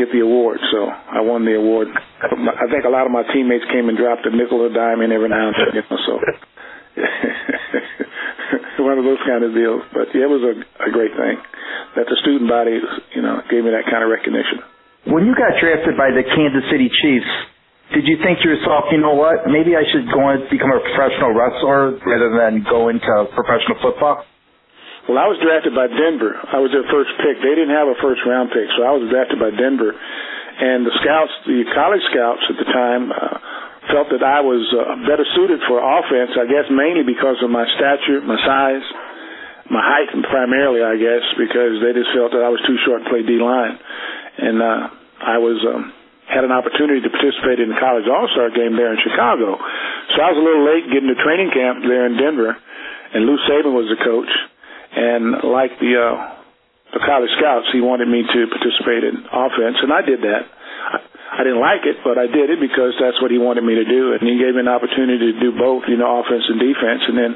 get 0.01 0.09
the 0.17 0.25
award. 0.25 0.65
So 0.73 0.89
I 0.89 1.21
won 1.21 1.45
the 1.45 1.61
award. 1.61 1.93
I 1.93 2.65
think 2.73 2.89
a 2.89 2.93
lot 2.93 3.05
of 3.05 3.13
my 3.13 3.23
teammates 3.37 3.69
came 3.69 3.93
and 3.93 4.01
dropped 4.01 4.25
a 4.25 4.33
nickel 4.33 4.65
or 4.65 4.73
dime 4.73 5.05
in 5.05 5.13
every 5.13 5.29
now 5.29 5.53
and 5.53 5.57
then. 5.61 5.71
You 5.77 5.85
know, 5.85 5.99
so 6.09 6.15
one 8.83 8.99
of 8.99 9.05
those 9.05 9.21
kind 9.27 9.43
of 9.43 9.55
deals. 9.55 9.83
But 9.93 10.11
yeah, 10.15 10.27
it 10.27 10.33
was 10.33 10.45
a, 10.45 10.55
a 10.87 10.91
great 10.91 11.15
thing 11.15 11.37
that 11.97 12.07
the 12.07 12.17
student 12.23 12.47
body, 12.51 12.79
you 13.15 13.23
know, 13.23 13.43
gave 13.51 13.65
me 13.65 13.71
that 13.75 13.87
kind 13.91 14.03
of 14.03 14.11
recognition. 14.11 14.63
When 15.09 15.25
you 15.25 15.33
got 15.33 15.57
drafted 15.59 15.97
by 15.97 16.13
the 16.13 16.23
Kansas 16.23 16.67
City 16.69 16.93
Chiefs, 17.01 17.33
did 17.91 18.07
you 18.07 18.23
think 18.23 18.39
to 18.45 18.47
yourself, 18.47 18.87
you 18.95 19.03
know 19.03 19.19
what, 19.19 19.51
maybe 19.51 19.75
I 19.75 19.83
should 19.91 20.07
go 20.13 20.23
and 20.31 20.47
become 20.47 20.71
a 20.71 20.79
professional 20.79 21.35
wrestler 21.35 21.99
rather 22.07 22.31
than 22.39 22.63
go 22.63 22.87
into 22.87 23.11
professional 23.35 23.83
football? 23.83 24.23
Well, 25.11 25.19
I 25.19 25.27
was 25.27 25.43
drafted 25.43 25.75
by 25.75 25.91
Denver. 25.91 26.39
I 26.39 26.63
was 26.63 26.71
their 26.71 26.87
first 26.87 27.11
pick. 27.19 27.43
They 27.43 27.55
didn't 27.59 27.75
have 27.75 27.91
a 27.91 27.99
first 27.99 28.23
round 28.23 28.55
pick, 28.55 28.69
so 28.79 28.87
I 28.87 28.95
was 28.95 29.11
drafted 29.11 29.43
by 29.43 29.51
Denver. 29.51 29.91
And 29.91 30.87
the 30.87 30.95
scouts, 31.03 31.35
the 31.51 31.67
college 31.75 32.05
scouts 32.15 32.45
at 32.47 32.57
the 32.63 32.69
time, 32.71 33.11
uh, 33.11 33.37
felt 33.93 34.09
that 34.15 34.25
I 34.25 34.41
was 34.41 34.63
uh, 34.73 34.97
better 35.07 35.27
suited 35.37 35.61
for 35.67 35.79
offense, 35.83 36.35
I 36.39 36.47
guess 36.47 36.67
mainly 36.71 37.03
because 37.07 37.39
of 37.43 37.51
my 37.51 37.67
stature, 37.77 38.23
my 38.23 38.39
size, 38.41 38.87
my 39.71 39.83
height 39.83 40.11
primarily, 40.27 40.83
I 40.83 40.99
guess, 40.99 41.25
because 41.39 41.79
they 41.79 41.95
just 41.95 42.11
felt 42.11 42.35
that 42.35 42.43
I 42.43 42.51
was 42.51 42.63
too 42.67 42.79
short 42.83 43.05
to 43.05 43.09
play 43.11 43.23
D 43.23 43.39
line. 43.39 43.79
And 44.41 44.59
uh, 44.59 44.83
I 45.21 45.39
was 45.39 45.59
um, 45.63 45.93
had 46.31 46.47
an 46.47 46.55
opportunity 46.55 47.03
to 47.03 47.11
participate 47.11 47.59
in 47.59 47.71
the 47.71 47.79
college 47.79 48.07
All 48.07 48.31
Star 48.31 48.51
game 48.55 48.79
there 48.79 48.95
in 48.95 48.99
Chicago. 49.03 49.59
So 50.15 50.17
I 50.23 50.31
was 50.31 50.39
a 50.39 50.45
little 50.47 50.67
late 50.67 50.87
getting 50.91 51.11
to 51.11 51.19
training 51.19 51.51
camp 51.51 51.83
there 51.83 52.07
in 52.07 52.15
Denver, 52.15 52.55
and 52.55 53.27
Lou 53.27 53.39
Saban 53.47 53.75
was 53.75 53.91
the 53.91 53.99
coach. 53.99 54.31
And 54.91 55.39
like 55.47 55.79
the 55.79 55.93
uh, 55.95 56.15
the 56.95 57.03
college 57.07 57.31
scouts, 57.39 57.71
he 57.71 57.79
wanted 57.79 58.11
me 58.11 58.27
to 58.27 58.41
participate 58.51 59.07
in 59.07 59.23
offense, 59.31 59.79
and 59.83 59.95
I 59.95 60.03
did 60.03 60.23
that. 60.27 60.43
I 61.31 61.47
didn't 61.47 61.63
like 61.63 61.87
it, 61.87 62.03
but 62.03 62.19
I 62.19 62.27
did 62.27 62.51
it 62.51 62.59
because 62.59 62.99
that's 62.99 63.23
what 63.23 63.31
he 63.31 63.39
wanted 63.39 63.63
me 63.63 63.79
to 63.79 63.87
do, 63.87 64.19
and 64.19 64.21
he 64.27 64.35
gave 64.35 64.59
me 64.59 64.67
an 64.67 64.73
opportunity 64.73 65.31
to 65.31 65.39
do 65.39 65.55
both, 65.55 65.87
you 65.87 65.95
know, 65.95 66.19
offense 66.19 66.43
and 66.51 66.59
defense. 66.59 67.03
And 67.07 67.17
then 67.17 67.33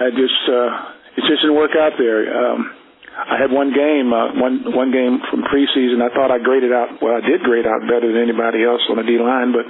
I 0.00 0.08
just, 0.08 0.40
uh, 0.48 1.20
it 1.20 1.22
just 1.28 1.44
didn't 1.44 1.60
work 1.60 1.76
out 1.76 2.00
there. 2.00 2.24
Um, 2.32 2.72
I 3.18 3.36
had 3.36 3.50
one 3.50 3.74
game, 3.74 4.14
uh, 4.14 4.30
one 4.38 4.62
one 4.72 4.90
game 4.94 5.18
from 5.26 5.42
preseason. 5.42 6.00
I 6.00 6.08
thought 6.14 6.30
I 6.30 6.38
graded 6.38 6.70
out. 6.70 7.02
Well, 7.02 7.18
I 7.18 7.20
did 7.20 7.42
grade 7.42 7.66
out 7.66 7.82
better 7.84 8.08
than 8.08 8.22
anybody 8.22 8.62
else 8.62 8.80
on 8.88 8.96
the 8.96 9.02
D 9.02 9.18
line, 9.18 9.50
but 9.50 9.66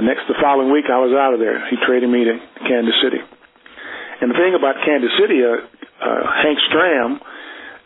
the 0.00 0.02
next, 0.02 0.24
the 0.26 0.38
following 0.40 0.72
week, 0.72 0.88
I 0.88 0.96
was 0.96 1.12
out 1.12 1.36
of 1.36 1.40
there. 1.44 1.60
He 1.68 1.76
traded 1.84 2.08
me 2.08 2.24
to 2.24 2.34
Kansas 2.64 2.96
City. 3.04 3.20
And 3.20 4.32
the 4.32 4.38
thing 4.38 4.56
about 4.56 4.80
Kansas 4.80 5.12
City, 5.20 5.44
uh, 5.44 5.60
uh, 6.00 6.22
Hank 6.40 6.56
Stram, 6.72 7.20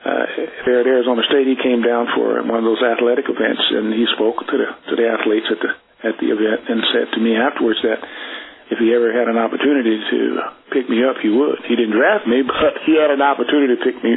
uh, 0.04 0.24
there 0.68 0.84
at 0.84 0.86
Arizona 0.86 1.24
State, 1.24 1.48
he 1.48 1.56
came 1.56 1.80
down 1.80 2.12
for 2.12 2.36
one 2.44 2.60
of 2.60 2.66
those 2.68 2.84
athletic 2.84 3.24
events, 3.24 3.64
and 3.72 3.88
he 3.96 4.04
spoke 4.12 4.36
to 4.44 4.56
the 4.56 4.68
to 4.92 4.94
the 5.00 5.06
athletes 5.08 5.48
at 5.48 5.60
the 5.64 5.72
at 6.04 6.14
the 6.20 6.28
event, 6.28 6.68
and 6.68 6.84
said 6.92 7.08
to 7.16 7.20
me 7.24 7.32
afterwards 7.32 7.80
that 7.80 8.04
if 8.68 8.80
he 8.80 8.92
ever 8.92 9.12
had 9.12 9.28
an 9.28 9.40
opportunity 9.40 9.96
to 9.96 10.18
pick 10.72 10.88
me 10.88 11.04
up, 11.04 11.20
he 11.20 11.28
would. 11.28 11.60
He 11.68 11.76
didn't 11.76 11.96
draft 11.96 12.28
me, 12.28 12.44
but 12.46 12.84
he 12.84 13.00
had 13.00 13.12
an 13.12 13.24
opportunity 13.24 13.76
to 13.76 13.80
pick 13.80 13.96
me 14.04 14.16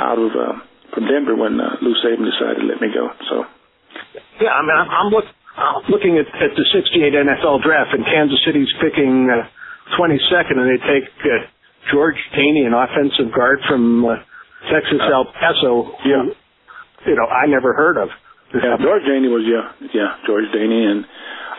out 0.00 0.16
of 0.16 0.32
uh, 0.32 0.56
from 0.96 1.04
Denver 1.04 1.36
when 1.36 1.60
uh, 1.60 1.76
Lou 1.84 1.92
Saban 2.00 2.24
decided 2.24 2.64
to 2.64 2.66
let 2.68 2.80
me 2.80 2.88
go. 2.88 3.12
So, 3.28 3.44
yeah, 4.40 4.56
I 4.56 4.60
mean, 4.64 4.76
I'm, 4.76 5.12
look, 5.12 5.28
looking 5.92 6.16
at, 6.16 6.28
at 6.40 6.56
the 6.56 6.64
'68 6.72 7.12
NFL 7.12 7.60
draft, 7.60 7.92
and 7.92 8.04
Kansas 8.04 8.40
City's 8.48 8.72
picking 8.80 9.28
uh, 9.28 9.44
22nd, 9.96 10.56
and 10.56 10.68
they 10.68 10.80
take 10.88 11.08
uh, 11.28 11.44
George 11.92 12.20
Daney, 12.36 12.64
an 12.64 12.72
offensive 12.72 13.32
guard 13.32 13.60
from 13.68 14.04
uh, 14.04 14.16
Texas 14.70 15.00
uh, 15.00 15.12
El 15.12 15.24
Paso. 15.32 15.96
Who, 15.98 16.08
yeah, 16.08 16.24
you 17.06 17.16
know, 17.16 17.26
I 17.26 17.46
never 17.46 17.72
heard 17.74 17.96
of. 17.96 18.08
Yeah, 18.54 18.80
George 18.80 19.04
Daney 19.04 19.28
was 19.28 19.44
yeah, 19.44 19.76
yeah, 19.92 20.16
George 20.24 20.48
Daney, 20.56 20.88
and 20.88 21.04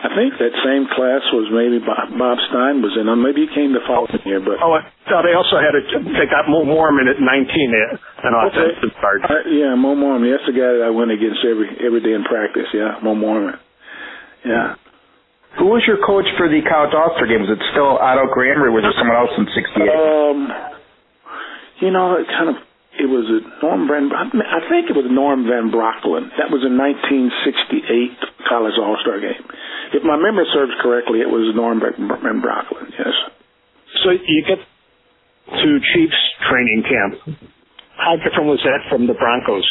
I 0.00 0.10
think 0.16 0.34
that 0.42 0.50
same 0.66 0.90
class 0.90 1.22
was 1.30 1.46
maybe 1.54 1.78
Bob, 1.78 2.10
Bob 2.18 2.40
Stein 2.50 2.82
was 2.82 2.96
in 2.98 3.06
them. 3.06 3.22
Maybe 3.22 3.46
he 3.46 3.48
came 3.52 3.70
the 3.76 3.84
following 3.86 4.16
year, 4.26 4.42
but 4.42 4.58
oh, 4.58 4.74
no, 5.06 5.16
they 5.22 5.36
also 5.36 5.60
had 5.60 5.76
a 5.76 5.82
they 6.18 6.26
got 6.26 6.50
Mo 6.50 6.66
Moorman 6.66 7.06
at 7.06 7.22
19, 7.22 7.28
eh, 7.28 7.94
an 8.26 8.32
offensive 8.34 8.90
okay. 8.90 9.02
guard. 9.04 9.20
Uh, 9.22 9.46
yeah, 9.52 9.78
Mo 9.78 9.94
Moorman. 9.94 10.34
That's 10.34 10.48
the 10.50 10.56
guy 10.56 10.80
that 10.80 10.84
I 10.88 10.90
went 10.90 11.14
against 11.14 11.44
every 11.46 11.68
every 11.78 12.02
day 12.02 12.16
in 12.16 12.26
practice. 12.26 12.66
Yeah, 12.74 12.98
Mo 13.04 13.14
Moorman. 13.14 13.60
Yeah. 14.42 14.80
Who 15.62 15.70
was 15.70 15.82
your 15.86 15.98
coach 16.02 16.26
for 16.38 16.46
the 16.46 16.62
college 16.62 16.94
all-star 16.94 17.26
game? 17.26 17.42
Was 17.42 17.52
it 17.52 17.62
still 17.74 17.98
Otto 17.98 18.30
Graham, 18.34 18.62
or 18.62 18.70
was 18.70 18.86
it 18.86 18.94
someone 18.96 19.18
else 19.18 19.34
in 19.36 19.46
'68? 19.46 19.84
Um, 19.84 20.38
you 21.84 21.90
know, 21.94 22.16
it 22.16 22.26
kind 22.26 22.50
of 22.50 22.56
it 23.00 23.08
was 23.08 23.24
a 23.32 23.40
Norm 23.64 23.88
Van. 23.88 24.12
I 24.12 24.60
think 24.68 24.92
it 24.92 24.96
was 24.96 25.08
Norm 25.08 25.48
Van 25.48 25.72
Brocklin. 25.72 26.28
That 26.36 26.52
was 26.52 26.60
a 26.60 26.68
1968 26.68 28.44
college 28.44 28.76
all-star 28.76 29.24
game. 29.24 29.40
If 29.96 30.04
my 30.04 30.20
memory 30.20 30.44
serves 30.52 30.76
correctly, 30.84 31.24
it 31.24 31.30
was 31.32 31.56
Norm 31.56 31.80
Van 31.80 32.38
Brocklin, 32.44 32.92
yes. 32.92 33.16
So 34.04 34.12
you 34.12 34.44
get 34.44 34.60
to 34.60 35.68
Chiefs 35.96 36.20
training 36.44 36.84
camp. 36.84 37.40
How 37.96 38.16
different 38.20 38.46
was 38.52 38.60
that 38.64 38.84
from 38.92 39.08
the 39.08 39.16
Broncos? 39.16 39.66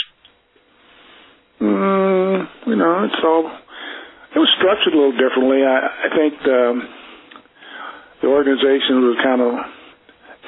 Mm, 1.61 2.47
you 2.67 2.75
know, 2.75 3.05
it's 3.05 3.21
all 3.23 3.45
it 4.35 4.39
was 4.39 4.49
structured 4.57 4.93
a 4.93 4.97
little 4.97 5.17
differently. 5.17 5.65
I, 5.65 5.77
I 6.05 6.09
think 6.13 6.33
um, 6.45 6.75
the 8.21 8.27
organization 8.29 9.01
was 9.05 9.17
kind 9.23 9.41
of 9.41 9.51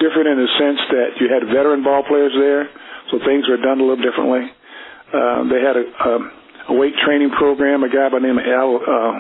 different 0.02 0.34
in 0.34 0.38
the 0.42 0.50
sense 0.58 0.82
that 0.90 1.10
you 1.22 1.30
had 1.30 1.46
veteran 1.48 1.86
ball 1.86 2.02
players 2.04 2.34
there, 2.34 2.66
so 3.14 3.22
things 3.22 3.46
were 3.48 3.62
done 3.62 3.78
a 3.80 3.86
little 3.86 4.02
differently. 4.02 4.50
Uh, 5.14 5.46
they 5.48 5.62
had 5.62 5.78
a, 5.78 5.86
a, 5.86 6.14
a 6.70 6.74
weight 6.74 6.98
training 7.06 7.30
program. 7.38 7.84
A 7.84 7.90
guy 7.90 8.10
by 8.10 8.18
the 8.18 8.26
name 8.26 8.40
of 8.40 8.48
Al, 8.48 8.70
uh, 8.82 9.16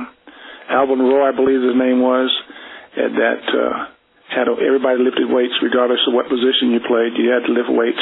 Alvin 0.71 0.99
Roy, 0.99 1.29
I 1.29 1.35
believe 1.35 1.61
his 1.61 1.77
name 1.77 2.01
was, 2.01 2.31
that 2.95 3.43
uh, 3.51 3.91
had 4.31 4.47
a, 4.47 4.55
everybody 4.57 5.03
lifted 5.03 5.27
weights 5.27 5.53
regardless 5.61 5.99
of 6.07 6.15
what 6.15 6.31
position 6.31 6.71
you 6.71 6.79
played. 6.87 7.19
You 7.19 7.29
had 7.29 7.43
to 7.45 7.53
lift 7.53 7.69
weights. 7.69 8.01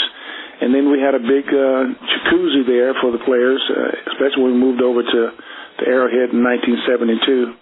And 0.62 0.75
then 0.75 0.91
we 0.91 1.00
had 1.00 1.15
a 1.15 1.24
big 1.24 1.48
uh, 1.50 1.88
jacuzzi 1.98 2.67
there 2.67 2.93
for 3.00 3.15
the 3.15 3.21
players, 3.24 3.63
uh, 3.71 4.12
especially 4.13 4.43
when 4.43 4.53
we 4.53 4.59
moved 4.59 4.81
over 4.83 5.01
to, 5.01 5.21
to 5.33 5.83
Arrowhead 5.88 6.36
in 6.36 6.43
1972. 6.43 7.55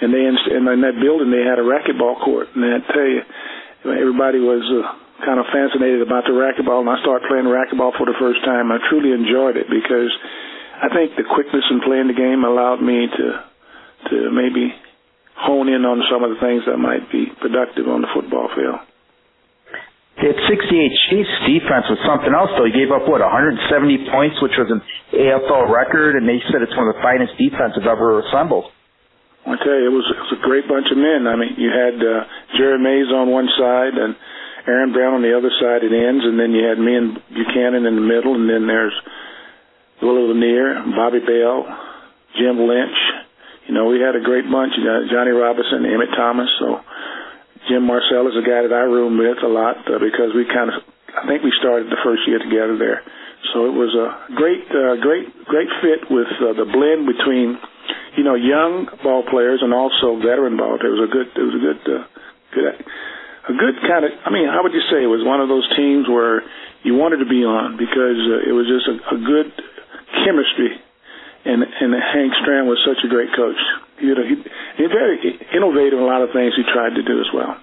And 0.00 0.12
they 0.12 0.24
and 0.24 0.36
in 0.68 0.80
that 0.84 0.96
building 1.00 1.32
they 1.32 1.42
had 1.42 1.58
a 1.58 1.66
racquetball 1.66 2.22
court. 2.22 2.48
And 2.54 2.62
I 2.64 2.80
tell 2.86 3.08
you, 3.08 3.20
everybody 3.84 4.40
was 4.40 4.64
uh, 4.64 5.24
kind 5.24 5.40
of 5.40 5.46
fascinated 5.52 6.00
about 6.00 6.24
the 6.24 6.32
racquetball. 6.36 6.84
And 6.84 6.90
I 6.90 7.00
started 7.02 7.28
playing 7.28 7.48
racquetball 7.48 7.96
for 7.96 8.06
the 8.08 8.16
first 8.20 8.40
time. 8.44 8.72
I 8.72 8.78
truly 8.88 9.12
enjoyed 9.12 9.56
it 9.56 9.68
because 9.68 10.12
I 10.80 10.88
think 10.92 11.16
the 11.16 11.24
quickness 11.24 11.64
in 11.72 11.80
playing 11.84 12.08
the 12.08 12.18
game 12.18 12.44
allowed 12.44 12.80
me 12.84 13.08
to 13.08 13.26
to 14.12 14.16
maybe 14.30 14.70
hone 15.36 15.68
in 15.68 15.84
on 15.84 16.00
some 16.08 16.22
of 16.22 16.30
the 16.30 16.40
things 16.40 16.62
that 16.68 16.78
might 16.78 17.10
be 17.10 17.26
productive 17.40 17.88
on 17.88 18.00
the 18.00 18.10
football 18.14 18.48
field. 18.54 18.80
That 20.16 20.32
68 20.32 21.12
Chiefs 21.12 21.34
defense 21.44 21.84
was 21.92 22.00
something 22.08 22.32
else, 22.32 22.48
though. 22.56 22.64
He 22.64 22.72
gave 22.72 22.88
up, 22.88 23.04
what, 23.04 23.20
170 23.20 24.08
points, 24.08 24.40
which 24.40 24.56
was 24.56 24.72
an 24.72 24.80
AFL 25.12 25.68
record, 25.68 26.16
and 26.16 26.24
they 26.24 26.40
said 26.48 26.64
it's 26.64 26.72
one 26.72 26.88
of 26.88 26.96
the 26.96 27.04
finest 27.04 27.36
defenses 27.36 27.84
ever 27.84 28.24
assembled. 28.24 28.72
I 29.46 29.56
tell 29.62 29.78
you, 29.78 29.86
it 29.86 29.94
was, 29.94 30.06
it 30.10 30.20
was 30.26 30.34
a 30.36 30.42
great 30.42 30.66
bunch 30.66 30.90
of 30.90 30.98
men. 30.98 31.30
I 31.30 31.38
mean, 31.38 31.54
you 31.54 31.70
had 31.70 31.96
uh, 32.02 32.26
Jerry 32.58 32.82
Mays 32.82 33.08
on 33.14 33.30
one 33.30 33.46
side 33.54 33.94
and 33.94 34.18
Aaron 34.66 34.92
Brown 34.92 35.14
on 35.14 35.22
the 35.22 35.38
other 35.38 35.54
side 35.62 35.86
at 35.86 35.94
ends, 35.94 36.26
and 36.26 36.34
then 36.34 36.50
you 36.50 36.66
had 36.66 36.82
me 36.82 36.98
and 36.98 37.14
Buchanan 37.30 37.86
in 37.86 37.94
the 37.94 38.02
middle, 38.02 38.34
and 38.34 38.50
then 38.50 38.66
there's 38.66 38.94
Willie 40.02 40.34
Lanier, 40.34 40.82
Bobby 40.90 41.22
Bell, 41.22 41.62
Jim 42.34 42.58
Lynch, 42.66 42.98
you 43.66 43.74
know, 43.74 43.90
we 43.90 43.98
had 43.98 44.14
a 44.14 44.22
great 44.22 44.46
bunch. 44.46 44.78
You 44.78 44.86
Johnny 45.10 45.34
Robinson, 45.34 45.82
Emmitt 45.82 46.14
Thomas. 46.14 46.46
So 46.62 46.80
Jim 47.68 47.82
Marcel 47.82 48.30
is 48.30 48.38
a 48.38 48.46
guy 48.46 48.62
that 48.62 48.70
I 48.70 48.86
room 48.86 49.18
with 49.18 49.42
a 49.42 49.50
lot 49.50 49.82
uh, 49.90 49.98
because 49.98 50.30
we 50.38 50.46
kind 50.46 50.70
of, 50.70 50.86
I 51.10 51.26
think 51.26 51.42
we 51.42 51.50
started 51.58 51.90
the 51.90 51.98
first 52.06 52.22
year 52.30 52.38
together 52.38 52.78
there. 52.78 53.02
So 53.52 53.66
it 53.66 53.74
was 53.74 53.90
a 53.94 54.34
great, 54.38 54.70
uh, 54.70 55.02
great, 55.02 55.26
great 55.50 55.70
fit 55.82 56.06
with 56.10 56.30
uh, 56.38 56.54
the 56.54 56.66
blend 56.66 57.10
between, 57.10 57.58
you 58.16 58.24
know, 58.24 58.34
young 58.34 58.88
ball 59.04 59.22
players 59.28 59.60
and 59.62 59.72
also 59.72 60.16
veteran 60.18 60.56
ball. 60.56 60.80
It 60.80 60.88
was 60.88 61.04
a 61.04 61.10
good, 61.12 61.28
it 61.36 61.44
was 61.44 61.56
a 61.56 61.62
good, 61.62 61.80
uh, 61.84 62.04
good, 62.52 62.66
a 62.72 63.54
good 63.54 63.76
kind 63.84 64.02
of. 64.04 64.10
I 64.24 64.30
mean, 64.32 64.48
how 64.48 64.64
would 64.64 64.72
you 64.72 64.84
say 64.88 65.04
it 65.04 65.12
was 65.12 65.22
one 65.22 65.40
of 65.40 65.48
those 65.48 65.68
teams 65.76 66.08
where 66.08 66.42
you 66.82 66.96
wanted 66.96 67.20
to 67.20 67.28
be 67.28 67.44
on 67.44 67.76
because 67.76 68.20
uh, 68.32 68.48
it 68.48 68.54
was 68.56 68.66
just 68.66 68.88
a, 68.88 68.96
a 69.14 69.18
good 69.20 69.52
chemistry 70.24 70.80
and 71.46 71.62
and 71.62 71.94
Hank 71.94 72.34
Stram 72.42 72.66
was 72.66 72.82
such 72.82 72.98
a 73.06 73.08
great 73.08 73.30
coach. 73.36 73.60
You 74.02 74.14
know, 74.14 74.24
he 74.26 74.34
he's 74.76 74.90
very 74.90 75.22
innovative 75.54 75.98
in 75.98 76.04
a 76.04 76.08
lot 76.10 76.22
of 76.22 76.30
things 76.34 76.52
he 76.58 76.66
tried 76.74 76.98
to 76.98 77.02
do 77.06 77.20
as 77.22 77.30
well. 77.32 77.54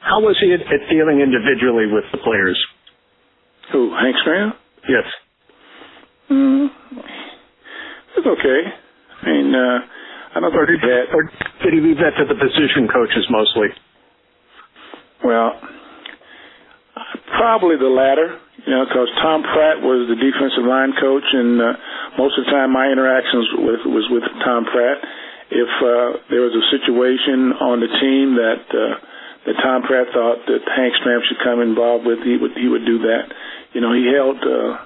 How 0.00 0.20
was 0.24 0.40
he 0.40 0.52
at, 0.54 0.64
at 0.64 0.88
dealing 0.88 1.20
individually 1.20 1.84
with 1.92 2.04
the 2.10 2.18
players? 2.24 2.56
Who, 3.72 3.92
Hank 3.92 4.16
Stram? 4.24 4.52
Yes. 4.88 5.04
Mm, 6.30 6.68
it's 8.18 8.26
okay. 8.26 8.60
I 9.22 9.26
mean, 9.30 9.54
uh, 9.54 9.78
I 10.34 10.40
don't 10.42 10.52
think 10.52 10.82
that. 10.82 11.14
Or 11.14 11.22
did 11.62 11.72
he 11.72 11.80
leave 11.80 11.98
that 12.02 12.18
to 12.18 12.26
the 12.26 12.34
position 12.34 12.90
coaches 12.90 13.26
mostly? 13.30 13.70
Well, 15.24 15.58
probably 17.38 17.78
the 17.78 17.90
latter. 17.90 18.38
You 18.66 18.74
know, 18.74 18.84
because 18.84 19.08
Tom 19.22 19.46
Pratt 19.46 19.80
was 19.80 20.10
the 20.10 20.18
defensive 20.18 20.66
line 20.66 20.92
coach, 20.98 21.24
and 21.24 21.56
uh, 21.62 21.72
most 22.18 22.36
of 22.36 22.44
the 22.44 22.50
time 22.50 22.74
my 22.74 22.90
interactions 22.90 23.48
with 23.54 23.82
was 23.86 24.06
with 24.10 24.26
Tom 24.44 24.66
Pratt. 24.66 24.98
If 25.48 25.70
uh, 25.80 26.28
there 26.28 26.44
was 26.44 26.52
a 26.52 26.64
situation 26.68 27.56
on 27.56 27.80
the 27.80 27.88
team 27.88 28.36
that 28.36 28.62
uh, 28.68 28.94
that 29.48 29.56
Tom 29.64 29.86
Pratt 29.86 30.12
thought 30.12 30.44
that 30.44 30.60
Hank 30.68 30.92
Stram 31.00 31.24
should 31.24 31.40
come 31.40 31.64
involved 31.64 32.04
with, 32.04 32.20
he 32.26 32.36
would 32.36 32.52
he 32.58 32.68
would 32.68 32.84
do 32.84 32.98
that. 33.08 33.32
You 33.72 33.80
know, 33.80 33.94
he 33.96 34.04
held 34.12 34.36
uh, 34.44 34.84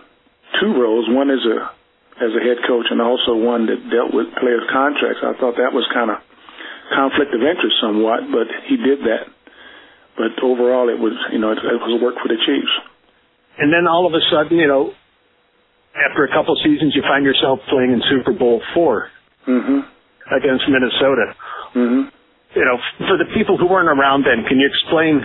two 0.62 0.79
roles: 0.79 1.11
one 1.11 1.33
as 1.33 1.43
a 1.43 1.72
as 2.21 2.33
a 2.35 2.42
head 2.42 2.61
coach, 2.69 2.87
and 2.90 3.00
also 3.00 3.35
one 3.35 3.66
that 3.66 3.81
dealt 3.88 4.12
with 4.12 4.28
players' 4.37 4.69
contracts. 4.69 5.25
I 5.25 5.33
thought 5.38 5.57
that 5.57 5.73
was 5.73 5.88
kind 5.92 6.11
of 6.11 6.19
conflict 6.92 7.33
of 7.33 7.40
interest 7.40 7.76
somewhat, 7.81 8.28
but 8.28 8.49
he 8.69 8.76
did 8.76 9.00
that. 9.09 9.31
But 10.16 10.37
overall, 10.45 10.92
it 10.92 11.00
was 11.00 11.16
you 11.33 11.40
know 11.40 11.52
it, 11.52 11.59
it 11.59 11.81
was 11.81 11.97
work 12.02 12.21
for 12.21 12.28
the 12.28 12.37
Chiefs. 12.37 12.75
And 13.59 13.73
then 13.73 13.88
all 13.88 14.07
of 14.09 14.12
a 14.12 14.23
sudden, 14.33 14.57
you 14.57 14.69
know, 14.69 14.92
after 15.92 16.25
a 16.25 16.31
couple 16.33 16.57
seasons, 16.64 16.97
you 16.97 17.02
find 17.02 17.25
yourself 17.25 17.61
playing 17.69 17.92
in 17.92 18.00
Super 18.09 18.33
Bowl 18.33 18.62
4 18.73 19.09
mm-hmm. 19.49 19.81
against 20.33 20.64
Minnesota. 20.69 21.37
Mm-hmm. 21.76 22.02
You 22.57 22.64
know, 22.64 22.76
for 23.09 23.16
the 23.21 23.28
people 23.37 23.57
who 23.57 23.69
weren't 23.69 23.92
around 23.92 24.25
then, 24.25 24.45
can 24.49 24.57
you 24.57 24.69
explain 24.69 25.25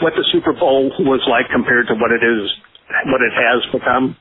what 0.00 0.12
the 0.16 0.24
Super 0.32 0.52
Bowl 0.52 0.92
was 1.00 1.24
like 1.28 1.48
compared 1.52 1.88
to 1.88 1.94
what 1.96 2.12
it 2.12 2.24
is, 2.24 2.48
what 3.08 3.20
it 3.20 3.32
has 3.32 3.60
become? 3.72 4.16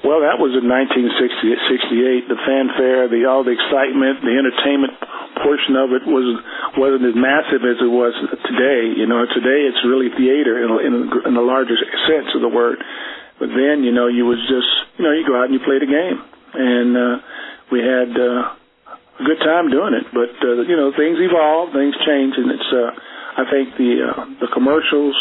Well, 0.00 0.24
that 0.24 0.40
was 0.40 0.56
in 0.56 0.64
1968. 0.64 2.24
The 2.24 2.40
fanfare, 2.40 3.12
the 3.12 3.28
all 3.28 3.44
the 3.44 3.52
excitement, 3.52 4.24
the 4.24 4.32
entertainment 4.32 4.96
portion 5.44 5.76
of 5.76 5.92
it 5.92 6.08
was 6.08 6.40
wasn't 6.80 7.04
as 7.04 7.16
massive 7.16 7.60
as 7.68 7.76
it 7.84 7.92
was 7.92 8.16
today. 8.48 8.96
You 8.96 9.04
know, 9.04 9.28
today 9.28 9.68
it's 9.68 9.84
really 9.84 10.08
theater 10.16 10.56
in, 10.64 10.68
in, 10.88 10.94
in 11.28 11.32
the 11.36 11.44
larger 11.44 11.76
sense 12.08 12.32
of 12.32 12.40
the 12.40 12.48
word. 12.48 12.80
But 13.36 13.52
then, 13.52 13.84
you 13.84 13.92
know, 13.92 14.08
you 14.08 14.24
was 14.24 14.40
just, 14.48 14.68
you 14.96 15.04
know, 15.04 15.12
you 15.12 15.24
go 15.24 15.36
out 15.36 15.48
and 15.48 15.54
you 15.56 15.60
play 15.64 15.80
the 15.80 15.88
game, 15.88 16.18
and 16.56 16.90
uh, 16.96 17.14
we 17.72 17.80
had 17.84 18.12
uh, 18.16 18.56
a 19.20 19.24
good 19.24 19.40
time 19.44 19.68
doing 19.68 19.92
it. 19.96 20.08
But 20.16 20.32
uh, 20.40 20.64
you 20.64 20.76
know, 20.80 20.96
things 20.96 21.20
evolve, 21.20 21.76
things 21.76 21.92
change, 22.08 22.40
and 22.40 22.48
it's. 22.56 22.70
Uh, 22.72 22.90
I 23.36 23.44
think 23.48 23.76
the 23.76 23.92
uh, 24.00 24.24
the 24.40 24.48
commercials 24.52 25.16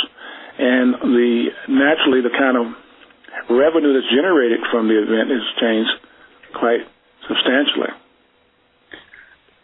and 0.60 0.96
the 1.04 1.52
naturally 1.68 2.24
the 2.24 2.32
kind 2.36 2.58
of 2.58 2.76
revenue 3.50 3.98
that's 3.98 4.10
generated 4.14 4.62
from 4.70 4.88
the 4.88 4.98
event 4.98 5.34
has 5.34 5.46
changed 5.58 5.94
quite 6.54 6.86
substantially. 7.26 7.92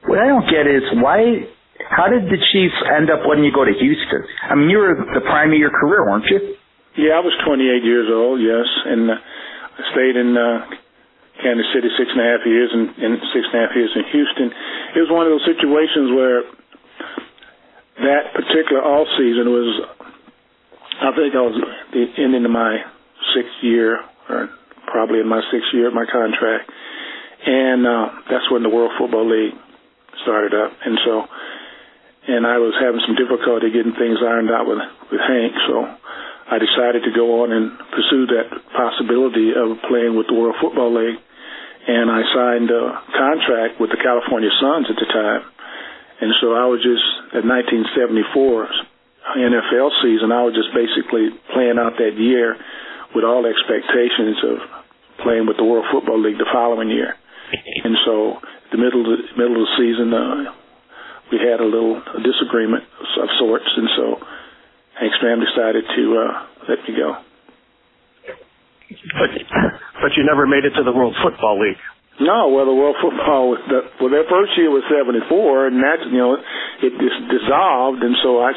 What 0.05 0.19
I 0.19 0.27
don't 0.29 0.45
get 0.49 0.65
is 0.69 0.83
why. 1.01 1.49
How 1.85 2.07
did 2.09 2.25
the 2.31 2.39
Chiefs 2.39 2.79
end 2.97 3.11
up 3.11 3.27
letting 3.27 3.43
you 3.43 3.53
go 3.53 3.61
to 3.61 3.75
Houston? 3.75 4.21
I 4.49 4.55
mean, 4.55 4.71
you 4.73 4.79
were 4.79 4.95
the 4.95 5.21
prime 5.21 5.51
of 5.51 5.59
your 5.59 5.69
career, 5.69 6.07
weren't 6.07 6.25
you? 6.31 6.55
Yeah, 6.97 7.19
I 7.19 7.21
was 7.21 7.35
28 7.45 7.83
years 7.83 8.07
old. 8.09 8.39
Yes, 8.39 8.65
and 8.87 9.11
uh, 9.11 9.19
I 9.19 9.81
stayed 9.91 10.15
in 10.15 10.33
uh, 10.33 10.71
Kansas 11.43 11.67
City 11.75 11.91
six 11.99 12.07
and 12.15 12.21
a 12.23 12.27
half 12.31 12.43
years, 12.47 12.71
and, 12.71 12.85
and 12.95 13.11
six 13.35 13.43
and 13.51 13.55
a 13.59 13.61
half 13.67 13.73
years 13.75 13.91
in 13.91 14.03
Houston. 14.07 14.47
It 14.95 14.99
was 15.03 15.11
one 15.11 15.27
of 15.27 15.35
those 15.35 15.45
situations 15.45 16.07
where 16.15 16.39
that 18.07 18.23
particular 18.33 18.81
off 18.81 19.07
season 19.19 19.51
was. 19.51 19.69
I 20.95 21.11
think 21.11 21.35
I 21.35 21.43
was 21.43 21.59
the 21.91 22.07
ending 22.23 22.47
of 22.47 22.55
my 22.55 22.94
sixth 23.33 23.63
year, 23.63 23.99
or 24.29 24.49
probably 24.87 25.19
in 25.19 25.27
my 25.27 25.41
sixth 25.51 25.73
year 25.73 25.87
of 25.87 25.93
my 25.93 26.05
contract, 26.05 26.69
and 27.45 27.87
uh, 27.87 28.05
that's 28.29 28.49
when 28.51 28.63
the 28.63 28.69
World 28.69 28.91
Football 28.99 29.29
League 29.29 29.55
started 30.23 30.53
up, 30.53 30.71
and 30.85 30.99
so, 31.05 31.25
and 32.27 32.45
I 32.45 32.57
was 32.57 32.73
having 32.81 33.01
some 33.05 33.15
difficulty 33.15 33.71
getting 33.71 33.93
things 33.93 34.19
ironed 34.21 34.51
out 34.51 34.67
with 34.67 34.79
with 35.11 35.21
Hank, 35.21 35.53
so 35.67 35.89
I 36.45 36.61
decided 36.61 37.01
to 37.09 37.11
go 37.11 37.41
on 37.41 37.49
and 37.49 37.73
pursue 37.89 38.29
that 38.37 38.53
possibility 38.77 39.49
of 39.57 39.81
playing 39.89 40.13
with 40.13 40.29
the 40.29 40.37
World 40.37 40.55
Football 40.61 40.93
League. 40.93 41.17
And 41.17 42.09
I 42.09 42.21
signed 42.33 42.69
a 42.69 43.01
contract 43.17 43.81
with 43.81 43.89
the 43.89 43.97
California 43.97 44.49
Suns 44.61 44.85
at 44.89 44.97
the 44.97 45.09
time. 45.09 45.41
And 46.21 46.33
so 46.41 46.53
I 46.53 46.69
was 46.69 46.85
just, 46.85 47.01
at 47.33 47.41
1974 47.41 48.69
NFL 49.41 49.89
season, 50.05 50.29
I 50.29 50.45
was 50.45 50.53
just 50.53 50.69
basically 50.69 51.33
playing 51.49 51.81
out 51.81 51.97
that 51.97 52.13
year 52.13 52.57
with 53.15 53.23
all 53.23 53.47
expectations 53.47 54.37
of 54.43 54.57
playing 55.23 55.47
with 55.47 55.55
the 55.55 55.63
World 55.63 55.87
Football 55.89 56.19
League 56.19 56.37
the 56.37 56.49
following 56.51 56.89
year. 56.91 57.15
And 57.85 57.95
so 58.05 58.41
the 58.71 58.77
middle 58.77 59.05
of 59.05 59.15
the, 59.15 59.21
middle 59.37 59.55
of 59.55 59.63
the 59.63 59.73
season, 59.77 60.09
uh, 60.11 60.51
we 61.31 61.37
had 61.39 61.61
a 61.61 61.65
little 61.65 62.01
disagreement 62.19 62.83
of 63.21 63.29
sorts. 63.39 63.69
And 63.77 63.87
so 63.95 64.05
Hank 64.99 65.13
Stram 65.21 65.39
decided 65.39 65.85
to 65.85 66.03
uh, 66.19 66.33
let 66.67 66.79
me 66.83 66.91
go. 66.97 67.15
But 68.89 69.29
but 70.01 70.11
you 70.17 70.25
never 70.25 70.45
made 70.45 70.65
it 70.65 70.73
to 70.77 70.83
the 70.83 70.91
World 70.91 71.15
Football 71.23 71.61
League. 71.61 71.79
No, 72.19 72.47
well, 72.47 72.63
the 72.65 72.73
World 72.73 72.95
Football, 73.03 73.57
the, 73.67 73.79
well, 73.99 74.07
their 74.09 74.23
first 74.29 74.55
year 74.55 74.71
was 74.71 74.87
'74, 74.87 75.67
and 75.67 75.83
that 75.83 75.99
you 76.07 76.15
know 76.17 76.39
it 76.39 76.91
just 76.95 77.19
dissolved, 77.27 77.99
and 78.03 78.15
so 78.23 78.39
I 78.39 78.55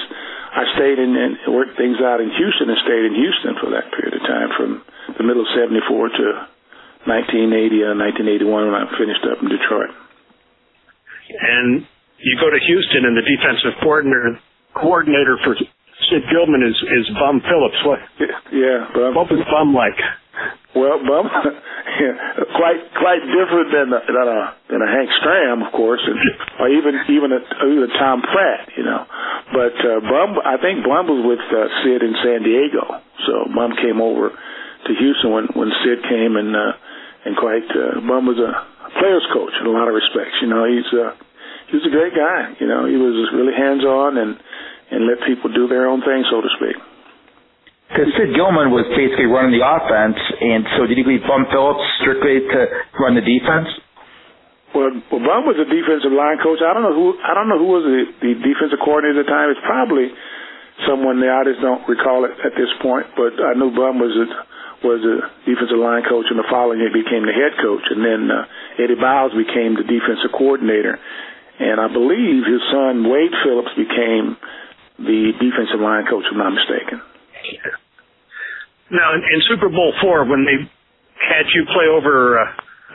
I 0.49 0.65
stayed 0.77 0.99
in 0.99 1.13
and 1.13 1.37
worked 1.53 1.77
things 1.77 2.01
out 2.01 2.21
in 2.21 2.33
Houston 2.33 2.73
and 2.73 2.79
stayed 2.85 3.05
in 3.05 3.15
Houston 3.15 3.53
for 3.61 3.69
that 3.77 3.93
period 3.93 4.17
of 4.17 4.23
time 4.25 4.51
from 4.57 4.71
the 5.17 5.25
middle 5.25 5.45
of 5.45 5.51
'74 5.53 5.85
to 5.85 6.27
1980 7.07 7.85
or 7.85 7.93
uh, 7.95 8.05
1981 8.49 8.73
when 8.73 8.77
I 8.77 8.85
finished 8.97 9.25
up 9.29 9.39
in 9.41 9.49
Detroit. 9.49 9.93
And 11.29 11.85
you 12.19 12.35
go 12.41 12.51
to 12.51 12.59
Houston, 12.59 13.05
and 13.05 13.15
the 13.15 13.25
defensive 13.25 13.77
coordinator 13.85 14.41
coordinator 14.75 15.37
for 15.45 15.55
Sid 15.57 16.25
Gilman 16.33 16.65
is 16.65 16.77
is 16.77 17.07
Bum 17.15 17.41
Phillips. 17.45 17.81
What? 17.85 18.01
Yeah, 18.53 18.89
Bum. 18.95 19.15
What 19.15 19.29
was 19.31 19.45
Bum 19.53 19.75
like? 19.75 19.99
Well, 20.77 21.01
Bum, 21.03 21.27
yeah, 22.03 22.15
quite 22.55 22.81
quite 22.95 23.23
different 23.25 23.69
than 23.73 23.89
a, 23.91 24.01
than 24.05 24.27
a 24.29 24.41
than 24.71 24.81
a 24.85 24.89
Hank 24.89 25.11
Stram, 25.19 25.67
of 25.67 25.73
course, 25.73 26.03
and, 26.05 26.19
or 26.61 26.69
even 26.69 26.93
even 27.09 27.33
a, 27.33 27.41
even 27.67 27.89
a 27.89 27.93
Tom 27.99 28.23
Pratt, 28.23 28.69
you 28.77 28.85
know. 28.85 29.03
But 29.51 29.75
uh, 29.81 30.01
Bum, 30.05 30.39
I 30.45 30.61
think 30.61 30.85
Bum 30.85 31.09
was 31.09 31.25
with 31.25 31.45
uh, 31.51 31.67
Sid 31.83 32.01
in 32.05 32.15
San 32.23 32.41
Diego, 32.45 33.01
so 33.27 33.49
Bum 33.51 33.75
came 33.81 33.99
over 33.99 34.31
to 34.31 34.91
Houston 34.95 35.33
when 35.33 35.47
when 35.57 35.73
Sid 35.83 36.05
came, 36.07 36.37
and 36.37 36.55
uh, 36.55 36.73
and 37.27 37.33
quite 37.35 37.67
uh, 37.73 37.99
Bum 38.05 38.29
was 38.29 38.39
a 38.39 38.53
players 39.01 39.27
coach 39.33 39.53
in 39.61 39.67
a 39.67 39.75
lot 39.75 39.89
of 39.89 39.95
respects. 39.97 40.39
You 40.45 40.49
know, 40.53 40.69
he's 40.69 40.87
uh, 40.95 41.17
he 41.73 41.81
was 41.81 41.87
a 41.89 41.93
great 41.93 42.15
guy. 42.15 42.55
You 42.61 42.69
know, 42.69 42.87
he 42.87 42.97
was 42.97 43.17
really 43.33 43.57
hands 43.57 43.85
on 43.85 44.17
and 44.17 44.37
and 44.91 45.09
let 45.09 45.27
people 45.27 45.53
do 45.53 45.69
their 45.69 45.89
own 45.89 46.01
thing, 46.01 46.25
so 46.31 46.41
to 46.41 46.51
speak. 46.57 46.77
Because 47.89 48.13
Sid 48.21 48.37
Gilman 48.37 48.69
was 48.69 48.85
basically 48.93 49.25
running 49.25 49.57
the 49.57 49.65
offense, 49.65 50.21
and 50.21 50.63
so 50.77 50.85
did 50.85 51.01
he 51.01 51.05
leave 51.09 51.25
Bum 51.25 51.49
Phillips 51.49 51.81
strictly 52.05 52.45
to 52.45 52.61
run 53.01 53.17
the 53.17 53.25
defense? 53.25 53.69
Well, 54.77 54.93
well, 55.09 55.25
Bum 55.25 55.49
was 55.49 55.57
a 55.57 55.65
defensive 55.65 56.13
line 56.13 56.37
coach. 56.45 56.61
I 56.61 56.77
don't 56.77 56.85
know 56.85 56.93
who 56.93 57.17
I 57.25 57.33
don't 57.33 57.49
know 57.49 57.57
who 57.57 57.71
was 57.73 57.85
the, 57.89 58.01
the 58.21 58.33
defensive 58.45 58.85
coordinator 58.85 59.25
at 59.25 59.27
the 59.27 59.33
time. 59.33 59.49
It's 59.49 59.65
probably 59.65 60.13
someone 60.85 61.25
there. 61.25 61.33
I 61.33 61.49
just 61.49 61.65
don't 61.65 61.81
recall 61.89 62.29
it 62.29 62.37
at 62.45 62.53
this 62.53 62.69
point. 62.85 63.09
But 63.17 63.41
I 63.41 63.57
knew 63.57 63.73
Bum 63.73 63.97
was 63.97 64.13
a 64.13 64.27
was 64.85 65.01
a 65.03 65.17
defensive 65.49 65.81
line 65.81 66.05
coach, 66.07 66.29
and 66.31 66.39
the 66.39 66.47
following 66.47 66.79
year 66.79 66.93
became 66.93 67.27
the 67.27 67.35
head 67.35 67.57
coach, 67.59 67.83
and 67.91 68.05
then 68.05 68.31
uh, 68.31 68.47
Eddie 68.79 69.01
Biles 69.01 69.35
became 69.35 69.75
the 69.75 69.83
defensive 69.83 70.31
coordinator, 70.31 71.01
and 71.59 71.81
I 71.83 71.89
believe 71.91 72.47
his 72.47 72.63
son 72.71 73.03
Wade 73.09 73.35
Phillips 73.43 73.75
became 73.75 74.37
the 75.03 75.35
defensive 75.41 75.83
line 75.83 76.07
coach, 76.07 76.29
if 76.29 76.37
I'm 76.37 76.39
not 76.39 76.55
mistaken. 76.55 77.03
Now, 78.91 79.13
in, 79.15 79.21
in 79.21 79.41
Super 79.49 79.69
Bowl 79.69 79.93
four, 80.01 80.25
when 80.25 80.45
they 80.45 80.57
had 81.21 81.45
you 81.53 81.65
play 81.73 81.87
over 81.93 82.41
uh, 82.41 82.45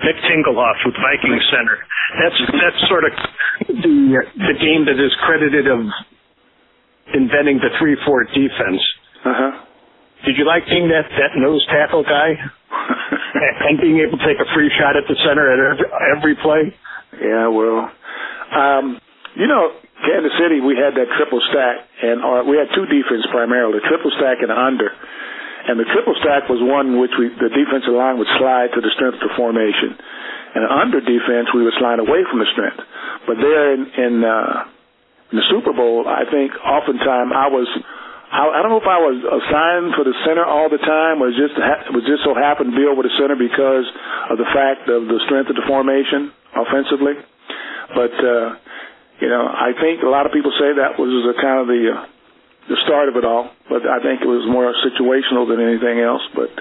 Mick 0.02 0.18
Tingelhoff 0.26 0.80
with 0.86 0.96
Viking 0.98 1.38
Center, 1.54 1.78
that's 2.18 2.40
that's 2.58 2.82
sort 2.90 3.04
of 3.06 3.12
the 3.68 3.96
the 4.38 4.56
game 4.58 4.86
that 4.90 4.98
is 4.98 5.14
credited 5.22 5.68
of 5.68 5.86
inventing 7.14 7.62
the 7.62 7.70
three 7.80 7.98
four 8.06 8.24
defense. 8.26 8.82
Uh 9.24 9.34
huh. 9.38 9.52
Did 10.26 10.38
you 10.38 10.46
like 10.46 10.66
being 10.66 10.90
that 10.90 11.06
that 11.14 11.38
nose 11.38 11.66
tackle 11.70 12.04
guy 12.04 12.34
and 13.70 13.80
being 13.80 14.00
able 14.00 14.18
to 14.18 14.26
take 14.26 14.40
a 14.40 14.50
free 14.56 14.72
shot 14.80 14.98
at 14.98 15.04
the 15.08 15.16
center 15.22 15.46
at 15.52 15.60
every, 15.60 15.88
every 16.18 16.36
play? 16.42 16.74
Yeah, 17.22 17.48
well, 17.54 17.92
um, 18.56 19.00
you 19.36 19.46
know, 19.48 19.78
Kansas 20.04 20.36
City, 20.36 20.60
we 20.60 20.76
had 20.76 20.94
that 21.00 21.08
triple 21.16 21.40
stack, 21.50 21.88
and 22.04 22.20
or 22.24 22.44
we 22.44 22.60
had 22.60 22.68
two 22.76 22.86
defense 22.86 23.24
primarily, 23.32 23.80
triple 23.88 24.12
stack 24.20 24.44
and 24.44 24.52
under. 24.52 24.92
And 25.64 25.80
the 25.80 25.88
triple 25.96 26.12
stack 26.20 26.52
was 26.52 26.60
one 26.60 27.00
which 27.00 27.16
we, 27.16 27.32
the 27.40 27.48
defensive 27.48 27.96
line 27.96 28.20
would 28.20 28.28
slide 28.36 28.76
to 28.76 28.84
the 28.84 28.92
strength 29.00 29.24
of 29.24 29.32
the 29.32 29.36
formation. 29.40 29.96
And 30.60 30.68
under 30.68 31.00
defense, 31.00 31.56
we 31.56 31.64
would 31.64 31.74
slide 31.80 32.04
away 32.04 32.28
from 32.28 32.44
the 32.44 32.50
strength. 32.52 32.84
But 33.24 33.40
there 33.40 33.72
in, 33.72 33.82
in, 33.88 34.14
uh, 34.28 34.68
in 35.32 35.40
the 35.40 35.48
Super 35.48 35.72
Bowl, 35.72 36.04
I 36.04 36.28
think 36.28 36.52
oftentimes 36.60 37.32
I 37.32 37.48
was, 37.48 37.66
I, 38.28 38.44
I 38.44 38.58
don't 38.60 38.76
know 38.76 38.84
if 38.84 38.92
I 38.92 39.00
was 39.00 39.18
assigned 39.24 39.96
for 39.96 40.04
the 40.04 40.14
center 40.28 40.44
all 40.44 40.68
the 40.68 40.84
time 40.84 41.24
or 41.24 41.32
just 41.32 41.56
ha- 41.56 41.88
was 41.96 42.04
just 42.04 42.28
so 42.28 42.36
happened 42.36 42.76
to 42.76 42.78
be 42.78 42.84
over 42.84 43.00
the 43.00 43.16
center 43.16 43.40
because 43.40 43.88
of 44.30 44.36
the 44.36 44.50
fact 44.52 44.92
of 44.92 45.08
the 45.08 45.24
strength 45.32 45.48
of 45.48 45.56
the 45.56 45.64
formation 45.64 46.36
offensively. 46.60 47.16
But, 47.96 48.14
uh, 48.20 48.48
you 49.24 49.32
know, 49.32 49.48
I 49.48 49.72
think 49.80 50.04
a 50.04 50.12
lot 50.12 50.28
of 50.28 50.36
people 50.36 50.52
say 50.60 50.76
that 50.84 51.00
was 51.00 51.08
a 51.32 51.36
kind 51.40 51.64
of 51.64 51.72
the 51.72 51.82
uh, 51.96 52.04
the 52.68 52.78
start 52.84 53.08
of 53.08 53.16
it 53.16 53.24
all, 53.24 53.48
but 53.72 53.88
I 53.88 54.04
think 54.04 54.20
it 54.20 54.28
was 54.28 54.44
more 54.48 54.72
situational 54.84 55.48
than 55.48 55.64
anything 55.64 56.04
else. 56.04 56.24
But 56.36 56.52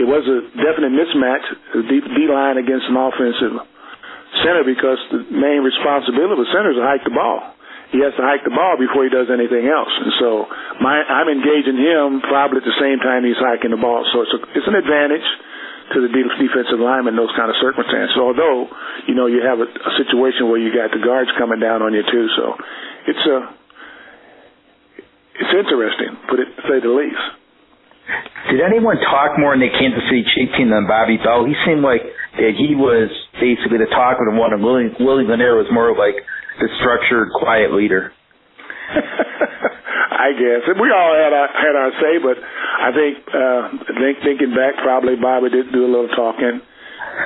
it 0.00 0.04
was 0.04 0.24
a 0.28 0.44
definite 0.52 0.92
mismatch, 0.92 1.44
the 1.72 1.82
D, 1.88 1.92
D 2.00 2.18
line 2.28 2.60
against 2.60 2.92
an 2.92 2.96
offensive 2.96 3.56
center, 4.44 4.64
because 4.68 5.00
the 5.16 5.32
main 5.32 5.64
responsibility 5.64 6.36
of 6.36 6.40
the 6.44 6.50
center 6.52 6.76
is 6.76 6.80
to 6.80 6.84
hike 6.84 7.04
the 7.08 7.16
ball. 7.16 7.56
He 7.92 8.04
has 8.04 8.12
to 8.20 8.24
hike 8.24 8.44
the 8.44 8.52
ball 8.52 8.76
before 8.76 9.02
he 9.08 9.10
does 9.10 9.32
anything 9.32 9.64
else, 9.66 9.90
and 9.90 10.12
so 10.20 10.28
my, 10.78 11.00
I'm 11.00 11.26
engaging 11.26 11.80
him 11.80 12.20
probably 12.22 12.62
at 12.62 12.68
the 12.68 12.78
same 12.78 13.00
time 13.00 13.24
he's 13.24 13.40
hiking 13.40 13.72
the 13.72 13.80
ball. 13.80 14.04
So 14.12 14.28
it's 14.28 14.34
a, 14.36 14.40
it's 14.60 14.68
an 14.68 14.76
advantage 14.76 15.26
to 15.90 15.98
the 16.00 16.10
defensive 16.10 16.78
lineman 16.78 17.18
those 17.18 17.32
kind 17.34 17.50
of 17.50 17.56
circumstances. 17.58 18.14
Although, 18.14 18.70
you 19.10 19.14
know, 19.14 19.26
you 19.26 19.42
have 19.42 19.58
a, 19.58 19.66
a 19.66 19.92
situation 19.98 20.46
where 20.46 20.62
you 20.62 20.70
got 20.70 20.94
the 20.94 21.02
guards 21.02 21.30
coming 21.38 21.58
down 21.58 21.82
on 21.82 21.94
you 21.94 22.02
too, 22.06 22.26
so 22.38 22.44
it's 23.10 23.24
a 23.26 23.38
it's 25.40 25.52
interesting, 25.56 26.20
put 26.28 26.38
it 26.38 26.52
to 26.52 26.62
say 26.68 26.78
the 26.84 26.92
least. 26.92 27.24
Did 28.52 28.60
anyone 28.60 28.98
talk 29.08 29.38
more 29.38 29.54
in 29.54 29.60
the 29.60 29.70
Kansas 29.70 30.02
City 30.10 30.26
Chief 30.34 30.50
team 30.58 30.70
than 30.70 30.86
Bobby 30.86 31.16
Bell? 31.16 31.46
He 31.46 31.54
seemed 31.64 31.80
like 31.80 32.02
that 32.36 32.52
he 32.58 32.74
was 32.74 33.08
basically 33.38 33.78
the 33.78 33.88
talker 33.88 34.26
and 34.28 34.36
one, 34.36 34.52
and 34.52 34.62
Willie, 34.62 34.90
Willie 34.98 35.24
Lanier 35.24 35.56
was 35.56 35.70
more 35.70 35.88
of 35.88 35.96
like 35.96 36.18
the 36.58 36.68
structured, 36.82 37.30
quiet 37.38 37.72
leader. 37.72 38.12
I 40.10 40.36
guess 40.36 40.62
and 40.68 40.76
we 40.76 40.90
all 40.92 41.14
had 41.16 41.32
our 41.32 41.48
had 41.48 41.74
our 41.78 41.92
say, 41.96 42.14
but 42.20 42.36
I 42.78 42.90
think 42.94 43.14
uh, 43.34 43.62
think 43.98 44.22
thinking 44.22 44.52
back, 44.54 44.78
probably 44.82 45.16
Bobby 45.16 45.50
did 45.50 45.72
do 45.72 45.84
a 45.84 45.90
little 45.90 46.12
talking. 46.14 46.62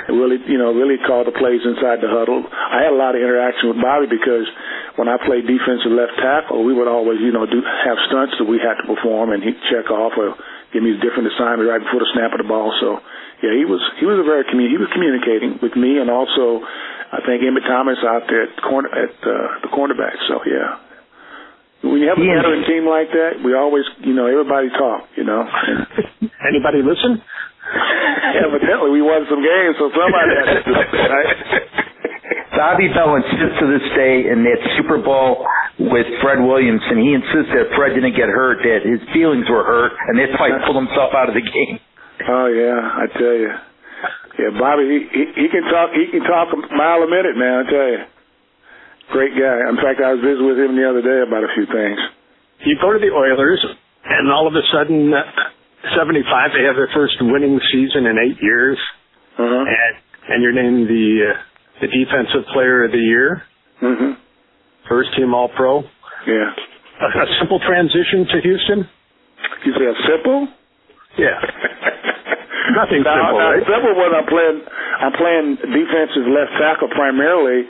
Really, 0.09 0.41
you 0.49 0.57
know, 0.57 0.73
really 0.73 0.97
called 1.03 1.29
the 1.29 1.37
plays 1.37 1.61
inside 1.63 2.01
the 2.01 2.09
huddle. 2.09 2.41
I 2.49 2.89
had 2.89 2.93
a 2.95 2.99
lot 2.99 3.15
of 3.15 3.21
interaction 3.21 3.69
with 3.69 3.81
Bobby 3.83 4.09
because 4.09 4.49
when 4.97 5.11
I 5.11 5.19
played 5.21 5.47
defensive 5.47 5.93
left 5.93 6.17
tackle, 6.19 6.65
we 6.65 6.73
would 6.73 6.89
always, 6.89 7.21
you 7.21 7.31
know, 7.31 7.45
do 7.47 7.61
have 7.61 7.99
stunts 8.09 8.35
that 8.39 8.49
we 8.49 8.59
had 8.63 8.81
to 8.81 8.87
perform, 8.87 9.35
and 9.35 9.43
he'd 9.43 9.59
check 9.71 9.91
off 9.91 10.17
or 10.17 10.35
give 10.73 10.83
me 10.83 10.95
a 10.95 11.01
different 11.03 11.31
assignment 11.31 11.69
right 11.69 11.83
before 11.83 12.01
the 12.01 12.11
snap 12.15 12.33
of 12.33 12.41
the 12.43 12.49
ball. 12.49 12.73
So, 12.81 12.99
yeah, 13.43 13.55
he 13.55 13.67
was 13.67 13.83
he 14.01 14.07
was 14.07 14.19
a 14.19 14.27
very 14.27 14.47
commu- 14.49 14.71
he 14.71 14.79
was 14.79 14.91
communicating 14.95 15.59
with 15.61 15.77
me, 15.77 15.99
and 15.99 16.09
also 16.09 16.65
I 17.13 17.21
think 17.23 17.43
Emmitt 17.43 17.67
Thomas 17.67 17.99
out 18.03 18.27
there 18.27 18.51
at 18.51 18.57
corner 18.63 18.91
at 18.91 19.15
uh, 19.23 19.63
the 19.63 19.71
cornerback. 19.71 20.17
So, 20.27 20.43
yeah, 20.47 20.81
when 21.85 22.01
you 22.01 22.09
have 22.09 22.17
a 22.17 22.25
veteran 22.25 22.65
team 22.65 22.89
like 22.89 23.13
that, 23.13 23.45
we 23.45 23.53
always, 23.53 23.85
you 24.01 24.17
know, 24.17 24.25
everybody 24.25 24.73
talk, 24.73 25.05
you 25.17 25.25
know. 25.25 25.45
Anybody 26.49 26.81
listen? 26.81 27.21
Evidently, 28.41 28.91
we 28.91 29.03
won 29.05 29.29
some 29.29 29.45
games, 29.45 29.77
so 29.77 29.93
somebody 29.93 30.31
had 30.33 30.49
to 30.49 30.63
do 30.65 30.73
it, 30.73 30.89
right? 31.13 31.31
Bobby 32.57 32.89
Bell 32.89 33.19
insists 33.19 33.59
to 33.61 33.67
this 33.67 33.85
day 33.99 34.31
in 34.31 34.47
that 34.47 34.61
Super 34.79 34.97
Bowl 35.03 35.45
with 35.79 36.07
Fred 36.23 36.39
Williamson, 36.39 37.03
he 37.03 37.13
insists 37.13 37.51
that 37.51 37.75
Fred 37.75 37.99
didn't 37.99 38.15
get 38.15 38.31
hurt, 38.31 38.63
that 38.63 38.87
his 38.87 39.03
feelings 39.11 39.45
were 39.51 39.67
hurt, 39.67 39.93
and 40.09 40.15
that's 40.15 40.33
why 40.39 40.55
he 40.55 40.57
pulled 40.63 40.79
himself 40.79 41.11
out 41.13 41.27
of 41.29 41.35
the 41.35 41.43
game. 41.43 41.83
Oh 42.31 42.47
yeah, 42.47 42.79
I 42.79 43.05
tell 43.11 43.37
you. 43.37 43.53
Yeah, 44.39 44.51
Bobby, 44.55 44.87
he, 44.87 44.99
he 45.11 45.25
he 45.35 45.47
can 45.51 45.67
talk. 45.67 45.91
He 45.95 46.07
can 46.15 46.23
talk 46.23 46.55
a 46.55 46.59
mile 46.75 47.03
a 47.03 47.11
minute, 47.11 47.35
man. 47.35 47.55
I 47.59 47.65
tell 47.67 47.91
you, 47.91 48.03
great 49.13 49.33
guy. 49.37 49.57
In 49.69 49.77
fact, 49.77 50.01
I 50.01 50.13
was 50.15 50.21
visiting 50.25 50.47
with 50.49 50.59
him 50.59 50.77
the 50.77 50.87
other 50.89 51.03
day 51.03 51.21
about 51.27 51.45
a 51.45 51.51
few 51.55 51.67
things. 51.67 51.99
You 52.65 52.79
go 52.81 52.93
to 52.93 52.99
the 52.99 53.13
Oilers, 53.13 53.61
and 54.05 54.31
all 54.33 54.47
of 54.47 54.55
a 54.55 54.63
sudden, 54.73 55.13
uh, 55.13 55.23
75, 55.97 56.53
they 56.57 56.65
have 56.65 56.77
their 56.77 56.89
first 56.95 57.17
winning 57.21 57.61
season 57.73 58.07
in 58.07 58.17
eight 58.19 58.41
years, 58.41 58.79
Uh-huh. 59.39 59.65
and 59.69 59.95
and 60.27 60.43
you're 60.43 60.57
named 60.57 60.89
the 60.89 61.35
uh, 61.35 61.37
the 61.85 61.89
defensive 61.89 62.47
player 62.55 62.85
of 62.85 62.93
the 62.93 62.99
year, 63.03 63.43
Mhm. 63.83 64.17
first 64.89 65.13
team 65.17 65.35
All 65.35 65.49
Pro. 65.49 65.85
Yeah. 66.27 66.51
A, 67.01 67.07
a 67.21 67.27
simple 67.41 67.59
transition 67.61 68.25
to 68.33 68.41
Houston. 68.41 68.89
You 69.65 69.73
say 69.75 69.85
a 69.85 69.95
simple? 70.09 70.49
Yeah. 71.19 71.41
Nothing 72.75 73.03
no, 73.05 73.13
simple, 73.13 73.39
no, 73.39 73.51
right? 73.53 73.67
Simple 73.67 73.95
when 73.95 74.15
I'm 74.15 74.27
playing. 74.27 74.59
I'm 75.01 75.13
playing 75.13 75.57
defensive 75.57 76.27
left 76.33 76.53
tackle 76.59 76.89
primarily 76.89 77.69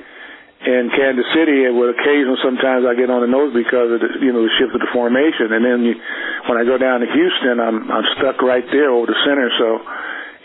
in 0.64 0.88
Kansas 0.96 1.29
City, 1.37 1.68
and 1.68 1.77
with 1.77 1.92
occasional 1.92 2.40
sometimes 2.40 2.88
I 2.88 2.96
get 2.96 3.12
on 3.12 3.20
the 3.20 3.29
nose 3.29 3.53
because 3.53 3.92
of 3.92 4.00
the 4.00 4.11
you 4.24 4.33
know 4.33 4.40
the 4.40 4.53
shift 4.57 4.72
of 4.72 4.81
the 4.81 4.88
formation, 4.96 5.53
and 5.53 5.61
then 5.61 5.85
you, 5.85 5.94
when 6.48 6.57
I 6.57 6.64
go 6.64 6.81
down 6.81 7.05
to 7.05 7.09
Houston, 7.09 7.61
I'm 7.61 7.85
I'm 7.92 8.07
stuck 8.16 8.40
right 8.40 8.64
there 8.72 8.88
over 8.88 9.05
the 9.05 9.18
center, 9.29 9.53
so 9.61 9.68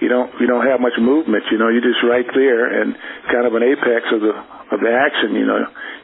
you 0.03 0.12
don't 0.12 0.27
you 0.43 0.47
don't 0.47 0.67
have 0.67 0.84
much 0.84 0.99
movement. 0.99 1.47
You 1.51 1.58
know, 1.58 1.71
you're 1.71 1.86
just 1.86 2.03
right 2.03 2.27
there 2.36 2.67
and 2.67 2.95
kind 3.32 3.47
of 3.47 3.55
an 3.55 3.63
apex 3.63 4.12
of 4.12 4.19
the 4.19 4.36
of 4.75 4.79
the 4.84 4.91
action. 4.91 5.39
You 5.39 5.47
know, 5.47 5.60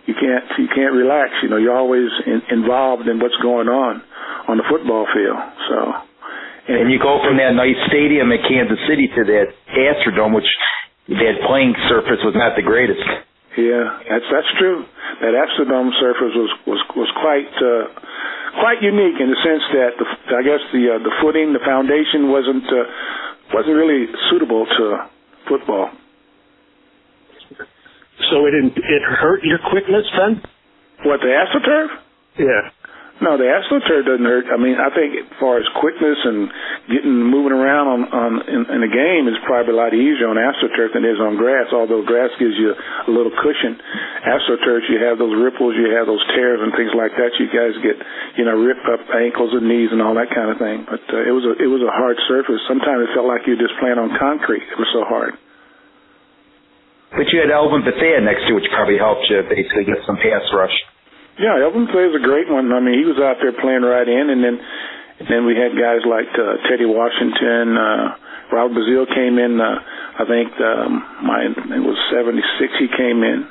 you 0.07 0.15
can't 0.15 0.45
you 0.63 0.71
can't 0.71 0.95
relax. 0.95 1.35
You 1.43 1.51
know, 1.51 1.59
you're 1.59 1.75
always 1.75 2.07
in, 2.23 2.63
involved 2.63 3.11
in 3.11 3.19
what's 3.19 3.37
going 3.43 3.67
on 3.67 3.99
on 4.47 4.55
the 4.55 4.67
football 4.71 5.07
field. 5.11 5.39
So. 5.67 5.77
And 6.65 6.89
you 6.89 6.97
go 6.97 7.21
from 7.21 7.37
that 7.37 7.53
nice 7.53 7.77
stadium 7.93 8.33
in 8.33 8.41
Kansas 8.41 8.81
City 8.89 9.05
to 9.05 9.21
that 9.21 9.53
Astrodome, 9.69 10.33
which 10.33 10.49
that 11.13 11.37
playing 11.45 11.77
surface 11.85 12.17
was 12.25 12.33
not 12.33 12.57
the 12.57 12.65
greatest. 12.65 13.05
Yeah, 13.57 13.99
that's 14.09 14.27
that's 14.31 14.51
true. 14.59 14.85
That 15.21 15.33
Astrodome 15.33 15.91
surface 15.99 16.33
was 16.35 16.51
was 16.67 16.81
was 16.95 17.11
quite 17.21 17.51
uh, 17.63 17.87
quite 18.59 18.81
unique 18.83 19.19
in 19.19 19.29
the 19.31 19.39
sense 19.43 19.63
that 19.73 19.91
the, 19.99 20.07
I 20.35 20.43
guess 20.43 20.61
the 20.73 20.83
uh, 20.95 20.99
the 20.99 21.13
footing, 21.21 21.53
the 21.53 21.63
foundation 21.63 22.31
wasn't 22.31 22.67
uh, 22.67 22.83
wasn't 23.55 23.75
really 23.75 24.07
suitable 24.29 24.65
to 24.65 24.85
football. 25.47 25.91
So 28.31 28.45
it 28.47 28.51
didn't, 28.51 28.77
it 28.77 29.03
hurt 29.03 29.43
your 29.43 29.59
quickness 29.69 30.05
then? 30.17 30.41
What 31.03 31.19
the 31.21 31.27
AstroTurf? 31.27 31.87
Yeah. 32.39 32.71
No, 33.23 33.39
the 33.39 33.47
AstroTurf 33.47 34.03
doesn't 34.03 34.27
hurt. 34.27 34.51
I 34.51 34.59
mean, 34.59 34.75
I 34.75 34.91
think 34.91 35.15
as 35.15 35.31
far 35.39 35.55
as 35.55 35.63
quickness 35.79 36.19
and 36.27 36.51
getting 36.91 37.15
moving 37.15 37.55
around 37.55 37.87
on 37.87 38.01
on 38.11 38.31
in, 38.43 38.61
in 38.67 38.79
the 38.83 38.91
game 38.91 39.31
is 39.31 39.39
probably 39.47 39.71
a 39.71 39.79
lot 39.79 39.95
easier 39.95 40.27
on 40.27 40.35
AstroTurf 40.35 40.91
than 40.91 41.07
it 41.07 41.15
is 41.15 41.21
on 41.23 41.39
grass. 41.39 41.71
Although 41.71 42.03
grass 42.03 42.27
gives 42.35 42.59
you 42.59 42.75
a 42.75 43.11
little 43.11 43.31
cushion, 43.31 43.79
AstroTurf 44.19 44.91
you 44.91 44.99
have 44.99 45.15
those 45.15 45.31
ripples, 45.31 45.79
you 45.79 45.95
have 45.95 46.11
those 46.11 46.19
tears 46.35 46.59
and 46.59 46.75
things 46.75 46.91
like 46.91 47.15
that. 47.15 47.31
You 47.39 47.47
guys 47.47 47.71
get 47.79 47.95
you 48.35 48.43
know 48.43 48.59
rip 48.59 48.83
up 48.83 49.07
ankles 49.15 49.55
and 49.55 49.63
knees 49.63 49.95
and 49.95 50.03
all 50.03 50.19
that 50.19 50.35
kind 50.35 50.51
of 50.51 50.59
thing. 50.59 50.83
But 50.83 51.07
uh, 51.07 51.23
it 51.23 51.31
was 51.31 51.47
a 51.47 51.55
it 51.55 51.71
was 51.71 51.87
a 51.87 51.93
hard 51.95 52.19
surface. 52.27 52.59
Sometimes 52.67 53.07
it 53.07 53.15
felt 53.15 53.31
like 53.31 53.47
you 53.47 53.55
were 53.55 53.63
just 53.63 53.79
playing 53.79 53.95
on 53.95 54.11
concrete. 54.19 54.67
It 54.67 54.75
was 54.75 54.91
so 54.91 55.07
hard. 55.07 55.39
But 57.15 57.31
you 57.31 57.39
had 57.39 57.47
Elvin 57.47 57.87
Bethea 57.87 58.19
next 58.19 58.43
to 58.43 58.47
you, 58.51 58.55
which 58.59 58.67
probably 58.75 58.99
helped 58.99 59.23
you 59.31 59.39
basically 59.47 59.87
get 59.87 60.03
some 60.03 60.19
pass 60.19 60.43
rush. 60.51 60.75
Yeah, 61.35 61.59
Elvin 61.59 61.85
Bethea 61.87 62.15
is 62.15 62.15
a 62.15 62.23
great 62.23 62.47
one. 62.47 62.71
I 62.71 62.79
mean, 62.79 62.95
he 62.95 63.03
was 63.03 63.19
out 63.19 63.43
there 63.43 63.51
playing 63.51 63.83
right 63.83 64.07
in, 64.07 64.31
and 64.31 64.39
then 64.39 64.55
and 65.19 65.27
then 65.27 65.41
we 65.47 65.55
had 65.55 65.75
guys 65.75 66.03
like 66.03 66.31
uh, 66.35 66.59
Teddy 66.67 66.87
Washington, 66.87 67.75
uh, 67.75 68.19
Robert 68.51 68.75
Brazile 68.75 69.07
came 69.07 69.39
in. 69.39 69.59
Uh, 69.59 69.79
I 70.15 70.23
think 70.27 70.51
um, 70.59 70.91
my 71.23 71.43
it 71.47 71.83
was 71.83 71.99
'76. 72.11 72.39
He 72.79 72.87
came 72.87 73.23
in 73.23 73.47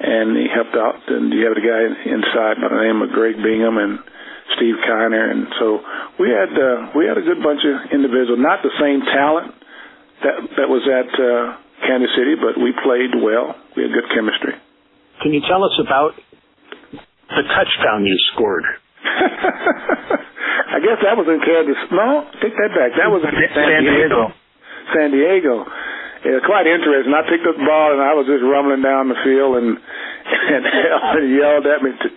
and 0.00 0.32
he 0.36 0.48
helped 0.48 0.74
out. 0.74 1.04
And 1.06 1.28
you 1.32 1.44
have 1.44 1.54
the 1.54 1.66
guy 1.66 1.82
inside 2.08 2.56
by 2.58 2.72
the 2.72 2.80
name 2.80 3.04
of 3.04 3.12
Greg 3.12 3.36
Bingham 3.36 3.76
and 3.76 4.00
Steve 4.56 4.80
Kiner, 4.82 5.30
and 5.30 5.46
so 5.60 5.78
we 6.18 6.32
had 6.34 6.50
uh, 6.50 6.90
we 6.96 7.06
had 7.06 7.14
a 7.14 7.22
good 7.22 7.38
bunch 7.38 7.62
of 7.62 7.94
individuals. 7.94 8.40
Not 8.42 8.66
the 8.66 8.74
same 8.82 9.04
talent 9.06 9.54
that 10.26 10.36
that 10.58 10.68
was 10.68 10.82
at 10.90 11.10
uh, 11.14 11.54
Kansas 11.86 12.10
City, 12.18 12.34
but 12.34 12.58
we 12.58 12.74
played 12.82 13.14
well. 13.14 13.54
We 13.76 13.86
had 13.86 13.94
good 13.94 14.10
chemistry. 14.10 14.58
Can 15.22 15.30
you 15.30 15.44
tell 15.46 15.62
us 15.62 15.76
about 15.78 16.18
the 17.36 17.44
touchdown 17.46 18.06
you 18.06 18.16
scored? 18.34 18.64
I 20.70 20.78
guess 20.78 20.98
that 21.02 21.16
was 21.18 21.26
in 21.26 21.40
Kansas. 21.42 21.80
No, 21.90 22.26
take 22.42 22.54
that 22.54 22.72
back. 22.76 22.94
That 22.94 23.10
was 23.10 23.22
in 23.26 23.34
San 23.54 23.82
Diego. 23.82 24.30
San 24.94 25.08
Diego. 25.10 25.66
Yeah, 26.20 26.38
quite 26.44 26.68
interesting. 26.68 27.16
I 27.16 27.24
picked 27.24 27.48
up 27.48 27.56
the 27.56 27.64
ball 27.64 27.96
and 27.96 28.02
I 28.04 28.12
was 28.12 28.28
just 28.28 28.44
rumbling 28.44 28.84
down 28.84 29.08
the 29.08 29.16
field 29.24 29.56
and 29.56 29.80
and 29.80 30.62
Elvin 30.92 31.32
yelled 31.32 31.66
at 31.66 31.80
me. 31.80 31.90
To, 31.96 32.08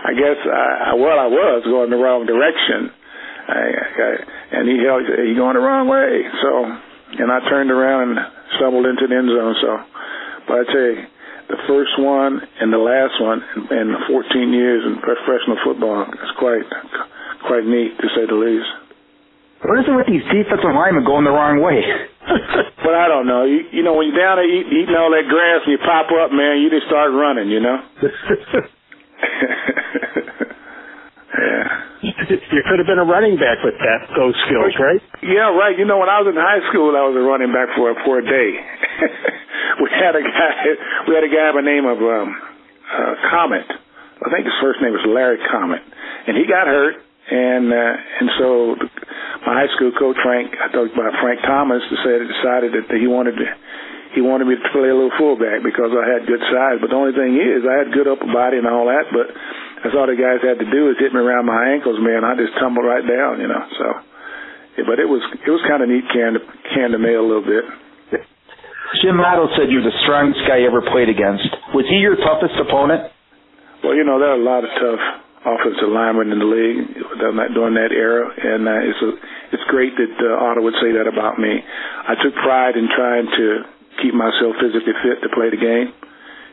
I 0.00 0.12
guess 0.16 0.38
I, 0.48 0.94
well, 0.96 1.18
I 1.18 1.28
was 1.28 1.62
going 1.68 1.90
the 1.92 2.00
wrong 2.00 2.24
direction. 2.24 2.88
I, 3.50 3.60
I, 3.74 4.10
and 4.56 4.64
he 4.68 4.80
yelled, 4.80 5.04
"You 5.04 5.36
going 5.36 5.58
the 5.58 5.64
wrong 5.64 5.88
way?" 5.90 6.24
So, 6.40 6.50
and 7.20 7.28
I 7.28 7.44
turned 7.50 7.70
around 7.70 8.16
and 8.16 8.18
stumbled 8.56 8.86
into 8.86 9.06
the 9.06 9.16
end 9.16 9.28
zone. 9.28 9.54
So, 9.60 9.70
but 10.48 10.54
I 10.56 10.64
tell 10.72 10.88
you, 10.96 11.04
the 11.50 11.58
first 11.66 11.98
one 11.98 12.38
and 12.62 12.70
the 12.72 12.78
last 12.78 13.18
one 13.18 13.42
in, 13.58 13.66
in 13.74 13.98
14 14.06 14.54
years 14.54 14.86
in 14.86 15.02
professional 15.02 15.58
football 15.66 16.06
is 16.06 16.30
quite 16.38 16.62
quite 17.46 17.66
neat 17.66 17.98
to 17.98 18.06
say 18.14 18.22
the 18.26 18.34
least. 18.38 18.70
What 19.66 19.78
is 19.82 19.86
it 19.90 19.92
with 19.92 20.06
these 20.06 20.22
defensive 20.30 20.72
linemen 20.72 21.04
going 21.04 21.24
the 21.26 21.34
wrong 21.34 21.60
way? 21.60 21.82
but 22.84 22.94
I 22.94 23.08
don't 23.10 23.26
know. 23.26 23.44
You, 23.44 23.66
you 23.72 23.82
know, 23.82 23.92
when 23.92 24.08
you're 24.08 24.16
down 24.16 24.36
there 24.40 24.48
eat, 24.48 24.72
eating 24.72 24.96
all 24.96 25.10
that 25.12 25.28
grass 25.28 25.60
and 25.66 25.72
you 25.74 25.78
pop 25.84 26.08
up, 26.08 26.32
man, 26.32 26.62
you 26.62 26.70
just 26.70 26.86
start 26.86 27.12
running. 27.12 27.50
You 27.50 27.60
know. 27.60 27.76
yeah. 31.36 31.89
You 32.50 32.62
could 32.64 32.80
have 32.80 32.88
been 32.88 32.98
a 33.00 33.04
running 33.04 33.36
back 33.36 33.60
with 33.60 33.76
that 33.76 34.08
those 34.16 34.32
skills, 34.48 34.72
right? 34.80 35.02
Yeah, 35.20 35.52
right. 35.52 35.76
You 35.76 35.84
know, 35.84 36.00
when 36.00 36.08
I 36.08 36.24
was 36.24 36.32
in 36.32 36.38
high 36.38 36.64
school, 36.72 36.96
I 36.96 37.04
was 37.04 37.12
a 37.12 37.20
running 37.20 37.52
back 37.52 37.76
for 37.76 37.92
for 38.08 38.18
a 38.18 38.24
day. 38.24 38.50
we 39.84 39.88
had 39.92 40.16
a 40.16 40.24
guy. 40.24 40.52
We 41.08 41.12
had 41.12 41.24
a 41.24 41.32
guy 41.32 41.52
by 41.52 41.60
the 41.60 41.68
name 41.68 41.84
of 41.84 41.98
um, 42.00 42.28
uh, 42.88 43.14
Comet. 43.28 43.68
I 44.20 44.28
think 44.32 44.48
his 44.48 44.58
first 44.64 44.80
name 44.80 44.96
was 44.96 45.04
Larry 45.04 45.40
Comet, 45.44 45.84
and 46.26 46.36
he 46.36 46.48
got 46.48 46.66
hurt. 46.66 46.96
And 47.30 47.68
uh, 47.68 47.94
and 48.20 48.28
so 48.40 48.48
my 49.46 49.60
high 49.60 49.70
school 49.76 49.92
coach 49.94 50.16
Frank, 50.24 50.56
I 50.56 50.72
talked 50.72 50.96
about 50.96 51.14
Frank 51.20 51.44
Thomas, 51.44 51.84
decided 51.92 52.26
decided 52.26 52.70
that 52.80 52.96
he 52.96 53.06
wanted 53.06 53.36
to 53.38 53.46
he 54.16 54.20
wanted 54.20 54.50
me 54.50 54.58
to 54.58 54.68
play 54.74 54.90
a 54.90 54.96
little 54.96 55.14
fullback 55.14 55.62
because 55.62 55.94
I 55.94 56.02
had 56.10 56.26
good 56.26 56.42
size. 56.50 56.82
But 56.82 56.90
the 56.90 56.98
only 56.98 57.14
thing 57.14 57.38
is, 57.38 57.62
I 57.62 57.86
had 57.86 57.94
good 57.94 58.10
upper 58.10 58.26
body 58.26 58.58
and 58.58 58.66
all 58.66 58.90
that, 58.90 59.06
but 59.14 59.30
that's 59.80 59.96
all 59.96 60.08
the 60.08 60.16
guys 60.16 60.44
had 60.44 60.60
to 60.60 60.68
do 60.68 60.92
is 60.92 61.00
hit 61.00 61.12
me 61.12 61.20
around 61.20 61.48
my 61.48 61.72
ankles, 61.72 61.96
man. 62.00 62.24
I 62.24 62.36
just 62.36 62.52
tumbled 62.60 62.84
right 62.84 63.04
down, 63.04 63.40
you 63.40 63.48
know. 63.48 63.64
So, 63.80 63.86
yeah, 64.76 64.84
but 64.84 65.00
it 65.00 65.08
was 65.08 65.24
it 65.32 65.50
was 65.50 65.62
kind 65.64 65.80
of 65.80 65.88
neat 65.88 66.04
can 66.12 66.36
to 66.36 66.40
can 66.72 66.92
to 66.92 67.00
mail 67.00 67.24
a 67.24 67.28
little 67.28 67.46
bit. 67.46 67.64
Jim 68.98 69.22
Otto 69.22 69.46
said 69.54 69.70
you're 69.70 69.86
the 69.86 69.94
strongest 70.02 70.42
guy 70.50 70.60
he 70.60 70.66
ever 70.66 70.82
played 70.82 71.08
against. 71.08 71.46
Was 71.72 71.86
he 71.86 72.02
your 72.02 72.18
toughest 72.18 72.58
opponent? 72.58 73.08
Well, 73.86 73.94
you 73.94 74.02
know 74.02 74.18
there 74.18 74.34
are 74.34 74.40
a 74.40 74.44
lot 74.44 74.66
of 74.66 74.70
tough 74.76 75.04
offensive 75.40 75.88
linemen 75.88 76.34
in 76.34 76.38
the 76.42 76.50
league 76.50 76.80
during 77.16 77.38
that, 77.40 77.50
during 77.56 77.74
that 77.78 77.94
era, 77.96 78.28
and 78.28 78.68
uh, 78.68 78.84
it's 78.84 79.00
a, 79.00 79.10
it's 79.56 79.64
great 79.72 79.96
that 79.96 80.12
uh, 80.20 80.44
Otto 80.44 80.60
would 80.60 80.76
say 80.84 80.92
that 81.00 81.08
about 81.08 81.40
me. 81.40 81.48
I 81.48 82.12
took 82.20 82.36
pride 82.44 82.76
in 82.76 82.90
trying 82.92 83.24
to 83.24 83.46
keep 84.04 84.12
myself 84.12 84.60
physically 84.60 84.92
fit 85.00 85.24
to 85.24 85.32
play 85.32 85.48
the 85.48 85.60
game. 85.60 85.96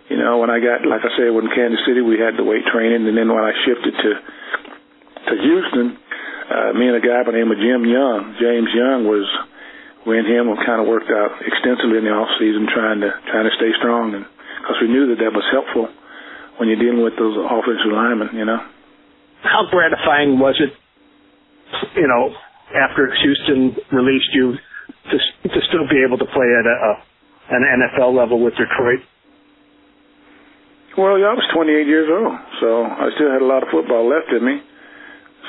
You 0.08 0.16
know, 0.16 0.40
when 0.40 0.50
I 0.50 0.64
got, 0.64 0.88
like 0.88 1.04
I 1.04 1.12
said, 1.20 1.36
when 1.36 1.52
Kansas 1.52 1.84
City, 1.84 2.00
we 2.00 2.16
had 2.16 2.40
the 2.40 2.48
weight 2.48 2.64
training, 2.72 3.04
and 3.04 3.16
then 3.18 3.28
when 3.28 3.44
I 3.44 3.52
shifted 3.68 3.92
to 3.92 4.12
to 5.28 5.34
Houston, 5.36 6.00
uh, 6.48 6.72
me 6.72 6.88
and 6.88 6.96
a 6.96 7.04
guy 7.04 7.28
by 7.28 7.36
the 7.36 7.40
name 7.44 7.52
of 7.52 7.60
Jim 7.60 7.84
Young, 7.84 8.40
James 8.40 8.72
Young, 8.72 9.04
was 9.04 9.28
we 10.08 10.16
and 10.16 10.24
him 10.24 10.48
kind 10.64 10.80
of 10.80 10.88
worked 10.88 11.12
out 11.12 11.44
extensively 11.44 12.00
in 12.00 12.08
the 12.08 12.16
off 12.16 12.32
season, 12.40 12.72
trying 12.72 13.04
to 13.04 13.12
trying 13.28 13.44
to 13.44 13.56
stay 13.60 13.76
strong, 13.76 14.16
and 14.16 14.24
because 14.64 14.80
we 14.80 14.88
knew 14.88 15.12
that 15.12 15.20
that 15.20 15.36
was 15.36 15.44
helpful 15.52 15.92
when 16.56 16.72
you're 16.72 16.80
dealing 16.80 17.04
with 17.04 17.20
those 17.20 17.36
offensive 17.36 17.92
linemen, 17.92 18.32
you 18.32 18.48
know. 18.48 18.64
How 19.44 19.68
gratifying 19.68 20.40
was 20.40 20.56
it, 20.64 20.72
you 22.00 22.08
know, 22.08 22.32
after 22.72 23.12
Houston 23.12 23.76
released 23.92 24.32
you, 24.32 24.56
to 25.12 25.18
to 25.52 25.60
still 25.68 25.88
be 25.92 26.00
able 26.00 26.18
to 26.18 26.28
play 26.32 26.48
at 26.48 26.64
a, 26.64 26.76
a 26.80 26.92
an 27.60 27.64
NFL 27.64 28.16
level 28.16 28.40
with 28.40 28.56
Detroit? 28.56 29.04
Well, 30.98 31.22
yeah, 31.22 31.30
I 31.30 31.38
was 31.38 31.46
28 31.54 31.86
years 31.86 32.10
old, 32.10 32.34
so 32.58 32.82
I 32.82 33.14
still 33.14 33.30
had 33.30 33.46
a 33.46 33.46
lot 33.46 33.62
of 33.62 33.70
football 33.70 34.10
left 34.10 34.34
in 34.34 34.42
me. 34.42 34.58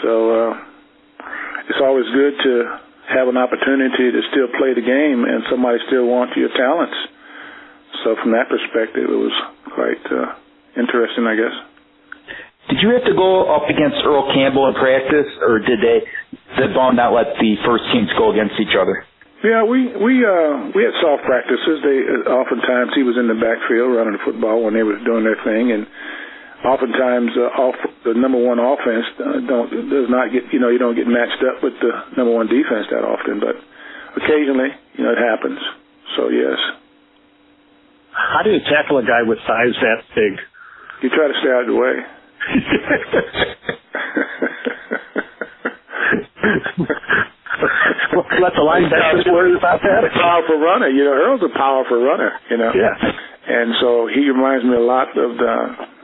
So 0.05 0.13
uh, 0.29 0.53
it's 1.73 1.81
always 1.81 2.05
good 2.13 2.37
to 2.37 2.53
have 3.09 3.33
an 3.33 3.41
opportunity 3.41 4.13
to 4.13 4.21
still 4.29 4.53
play 4.61 4.77
the 4.77 4.85
game 4.85 5.25
and 5.25 5.49
somebody 5.49 5.81
still 5.89 6.05
wants 6.05 6.37
your 6.37 6.53
talents. 6.53 6.93
So 8.05 8.21
from 8.21 8.37
that 8.37 8.53
perspective, 8.53 9.09
it 9.09 9.17
was 9.17 9.33
quite 9.73 10.05
uh, 10.13 10.37
interesting, 10.77 11.25
I 11.25 11.35
guess. 11.41 11.57
Did 12.69 12.85
you 12.85 12.93
have 12.93 13.09
to 13.09 13.17
go 13.17 13.49
up 13.49 13.73
against 13.73 14.05
Earl 14.05 14.29
Campbell 14.37 14.69
in 14.69 14.77
practice, 14.77 15.33
or 15.41 15.65
did 15.65 15.81
they 15.81 16.05
the 16.61 16.69
ball 16.77 16.93
not 16.93 17.17
let 17.17 17.41
the 17.41 17.57
first 17.65 17.89
teams 17.97 18.13
go 18.21 18.37
against 18.37 18.61
each 18.61 18.77
other? 18.77 19.08
Yeah, 19.45 19.63
we 19.63 19.87
we 19.95 20.27
uh 20.27 20.75
we 20.75 20.83
had 20.83 20.91
soft 20.99 21.23
practices. 21.23 21.79
They 21.87 22.03
uh, 22.03 22.27
oftentimes 22.43 22.91
he 22.99 23.07
was 23.07 23.15
in 23.15 23.31
the 23.31 23.39
backfield 23.39 23.95
running 23.95 24.19
the 24.19 24.25
football 24.27 24.67
when 24.67 24.75
they 24.75 24.83
were 24.83 24.99
doing 25.07 25.23
their 25.23 25.39
thing, 25.47 25.71
and 25.71 25.87
oftentimes 26.67 27.31
uh, 27.39 27.63
off 27.63 27.79
the 28.03 28.19
number 28.19 28.43
one 28.43 28.59
offense 28.59 29.07
uh, 29.23 29.39
don't 29.47 29.71
does 29.71 30.11
not 30.11 30.35
get 30.35 30.51
you 30.51 30.59
know 30.59 30.75
you 30.75 30.83
don't 30.83 30.99
get 30.99 31.07
matched 31.07 31.39
up 31.47 31.63
with 31.63 31.79
the 31.79 32.19
number 32.19 32.35
one 32.35 32.51
defense 32.51 32.91
that 32.91 33.07
often, 33.07 33.39
but 33.39 33.55
occasionally 34.19 34.75
you 34.99 35.07
know 35.07 35.15
it 35.15 35.23
happens. 35.23 35.63
So 36.19 36.35
yes. 36.35 36.59
How 38.11 38.43
do 38.43 38.51
you 38.51 38.59
tackle 38.67 38.99
a 38.99 39.07
guy 39.07 39.23
with 39.23 39.39
thighs 39.47 39.79
that 39.79 40.03
big? 40.19 40.35
You 41.07 41.15
try 41.15 41.31
to 41.31 41.37
stay 41.39 41.51
out 41.55 41.63
of 41.63 41.71
the 41.71 41.79
way. 41.79 41.95
Let 48.45 48.53
the 48.55 48.65
linebackers 48.65 49.27
worry 49.31 49.55
about 49.57 49.81
that. 49.83 50.05
A 50.05 50.13
powerful 50.15 50.59
runner, 50.59 50.89
you 50.89 51.05
know. 51.05 51.15
Earl's 51.15 51.43
a 51.43 51.53
powerful 51.57 52.03
runner, 52.03 52.33
you 52.51 52.57
know. 52.57 52.73
Yeah. 52.75 52.95
And 53.49 53.73
so 53.81 54.09
he 54.13 54.29
reminds 54.29 54.65
me 54.65 54.77
a 54.77 54.85
lot 54.85 55.09
of 55.17 55.31
the 55.41 55.55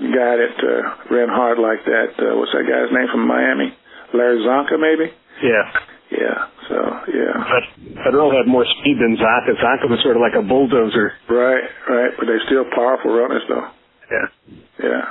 guy 0.01 0.35
that 0.41 0.57
uh, 0.65 1.13
ran 1.13 1.29
hard 1.29 1.59
like 1.61 1.85
that. 1.85 2.17
Uh, 2.17 2.37
what's 2.41 2.53
that 2.57 2.65
guy's 2.65 2.89
name 2.89 3.09
from 3.13 3.29
Miami? 3.29 3.77
Larry 4.17 4.41
Csonka, 4.41 4.81
maybe. 4.81 5.13
Yeah. 5.43 5.67
Yeah. 6.09 6.39
So 6.71 6.77
yeah. 7.13 7.35
But, 7.45 7.65
but 8.01 8.11
Earl 8.17 8.33
had 8.33 8.49
more 8.49 8.65
speed 8.81 8.97
than 8.97 9.21
Csonka. 9.21 9.61
Csonka 9.61 9.91
was 9.93 10.01
sort 10.03 10.17
of 10.17 10.23
like 10.23 10.39
a 10.39 10.43
bulldozer. 10.47 11.13
Right. 11.29 11.69
Right. 11.85 12.13
But 12.17 12.27
they're 12.27 12.45
still 12.47 12.65
powerful 12.73 13.13
runners, 13.13 13.43
though. 13.49 13.69
Yeah. 14.09 14.27
Yeah. 14.81 15.05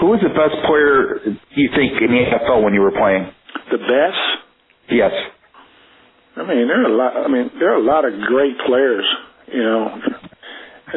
Who 0.00 0.06
was 0.06 0.20
the 0.24 0.32
best 0.32 0.56
player 0.66 1.20
you 1.54 1.68
think 1.76 2.00
in 2.00 2.10
the 2.10 2.22
NFL 2.26 2.64
when 2.64 2.74
you 2.74 2.80
were 2.80 2.90
playing? 2.96 3.28
The 3.70 3.78
best? 3.78 4.24
Yes. 4.90 5.12
I 6.36 6.42
mean, 6.48 6.64
there 6.68 6.80
are 6.80 6.88
a 6.88 6.96
lot. 6.96 7.12
I 7.16 7.28
mean, 7.28 7.50
there 7.58 7.72
are 7.72 7.80
a 7.80 7.84
lot 7.84 8.04
of 8.08 8.16
great 8.24 8.56
players. 8.64 9.04
You 9.52 9.62
know, 9.62 9.84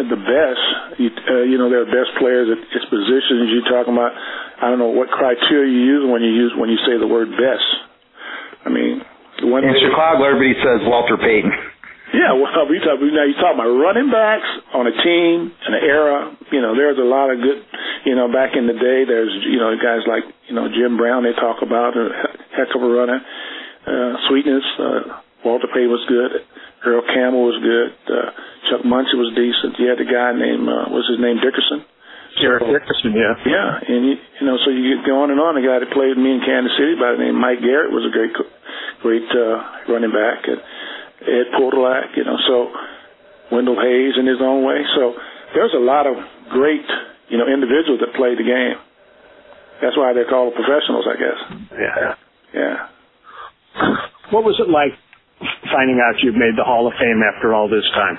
the 0.03 0.19
best. 0.19 0.63
You, 0.99 1.09
uh, 1.11 1.43
you 1.43 1.57
know, 1.59 1.67
there 1.67 1.83
are 1.83 1.91
best 1.91 2.15
players 2.19 2.47
at 2.51 2.59
its 2.59 2.87
positions. 2.87 3.51
You're 3.51 3.67
talking 3.67 3.95
about? 3.95 4.15
I 4.15 4.71
don't 4.71 4.79
know 4.79 4.95
what 4.95 5.11
criteria 5.11 5.67
you 5.67 5.83
use 5.83 6.03
when 6.07 6.23
you 6.23 6.31
use 6.31 6.55
when 6.55 6.69
you 6.71 6.79
say 6.87 6.95
the 6.95 7.07
word 7.07 7.31
best. 7.35 7.67
I 8.63 8.69
mean, 8.71 9.03
when 9.51 9.67
in 9.67 9.75
Chicago, 9.75 10.23
everybody 10.23 10.55
says 10.63 10.87
Walter 10.87 11.19
Payton. 11.19 11.51
Yeah, 12.15 12.31
well, 12.39 12.67
we 12.71 12.79
talk 12.79 12.99
now. 13.03 13.27
You 13.27 13.35
talk 13.35 13.55
about 13.59 13.71
running 13.75 14.07
backs 14.07 14.47
on 14.71 14.87
a 14.87 14.95
team 15.03 15.51
an 15.51 15.75
era. 15.83 16.31
You 16.51 16.61
know, 16.63 16.75
there's 16.75 16.97
a 16.97 17.07
lot 17.07 17.27
of 17.27 17.43
good. 17.43 17.59
You 18.07 18.15
know, 18.15 18.31
back 18.31 18.55
in 18.55 18.67
the 18.67 18.77
day, 18.77 19.03
there's 19.03 19.33
you 19.51 19.59
know 19.59 19.75
guys 19.75 20.07
like 20.07 20.23
you 20.47 20.55
know 20.55 20.71
Jim 20.71 20.95
Brown. 20.95 21.27
They 21.27 21.35
talk 21.35 21.59
about 21.59 21.97
a 21.97 22.07
heck 22.55 22.71
of 22.71 22.81
a 22.81 22.87
runner. 22.87 23.19
Uh, 23.85 24.17
Sweetness, 24.29 24.65
uh, 24.79 25.21
Walter 25.45 25.69
Payton 25.69 25.93
was 25.93 26.01
good. 26.09 26.41
Earl 26.81 27.05
Campbell 27.05 27.45
was 27.45 27.61
good. 27.61 27.93
Uh, 28.09 28.29
Chuck 28.69 28.81
Muncie 28.81 29.13
was 29.13 29.29
decent. 29.37 29.77
You 29.77 29.93
had 29.93 30.01
a 30.01 30.09
guy 30.09 30.33
named 30.33 30.65
uh, 30.65 30.89
what's 30.89 31.05
his 31.05 31.21
name 31.21 31.37
Dickerson. 31.37 31.85
Eric 32.35 32.67
Dickerson, 32.67 33.15
yeah. 33.15 33.31
Yeah, 33.47 33.79
and 33.79 34.01
you, 34.03 34.15
you 34.19 34.43
know, 34.43 34.59
so 34.59 34.73
you 34.73 34.99
get 35.05 35.15
on 35.15 35.31
and 35.31 35.39
on. 35.39 35.55
A 35.55 35.63
guy 35.63 35.79
that 35.79 35.87
played 35.95 36.19
me 36.19 36.35
in 36.35 36.43
Kansas 36.43 36.75
City 36.75 36.99
by 36.99 37.15
the 37.15 37.21
name 37.23 37.39
Mike 37.39 37.63
Garrett 37.63 37.95
was 37.95 38.03
a 38.03 38.11
great, 38.11 38.35
great 38.99 39.29
uh, 39.31 39.87
running 39.87 40.11
back. 40.11 40.43
And 40.43 40.59
Ed 41.23 41.55
Podolak, 41.55 42.17
you 42.19 42.27
know, 42.27 42.35
so 42.43 42.75
Wendell 43.55 43.79
Hayes 43.79 44.19
in 44.19 44.27
his 44.27 44.43
own 44.43 44.67
way. 44.67 44.83
So 44.99 45.15
there's 45.55 45.71
a 45.71 45.79
lot 45.79 46.11
of 46.11 46.19
great, 46.51 46.83
you 47.31 47.39
know, 47.39 47.47
individuals 47.47 48.03
that 48.03 48.11
played 48.19 48.35
the 48.35 48.43
game. 48.43 48.77
That's 49.79 49.95
why 49.95 50.11
they're 50.11 50.27
called 50.27 50.59
professionals, 50.59 51.07
I 51.07 51.15
guess. 51.15 51.39
Yeah. 51.71 52.19
Yeah. 52.51 52.77
What 54.31 54.43
was 54.43 54.59
it 54.59 54.67
like 54.67 54.97
finding 55.75 55.99
out 55.99 56.15
you've 56.23 56.39
made 56.39 56.55
the 56.55 56.63
Hall 56.63 56.87
of 56.87 56.95
Fame 56.95 57.19
after 57.19 57.51
all 57.51 57.67
this 57.67 57.83
time? 57.91 58.15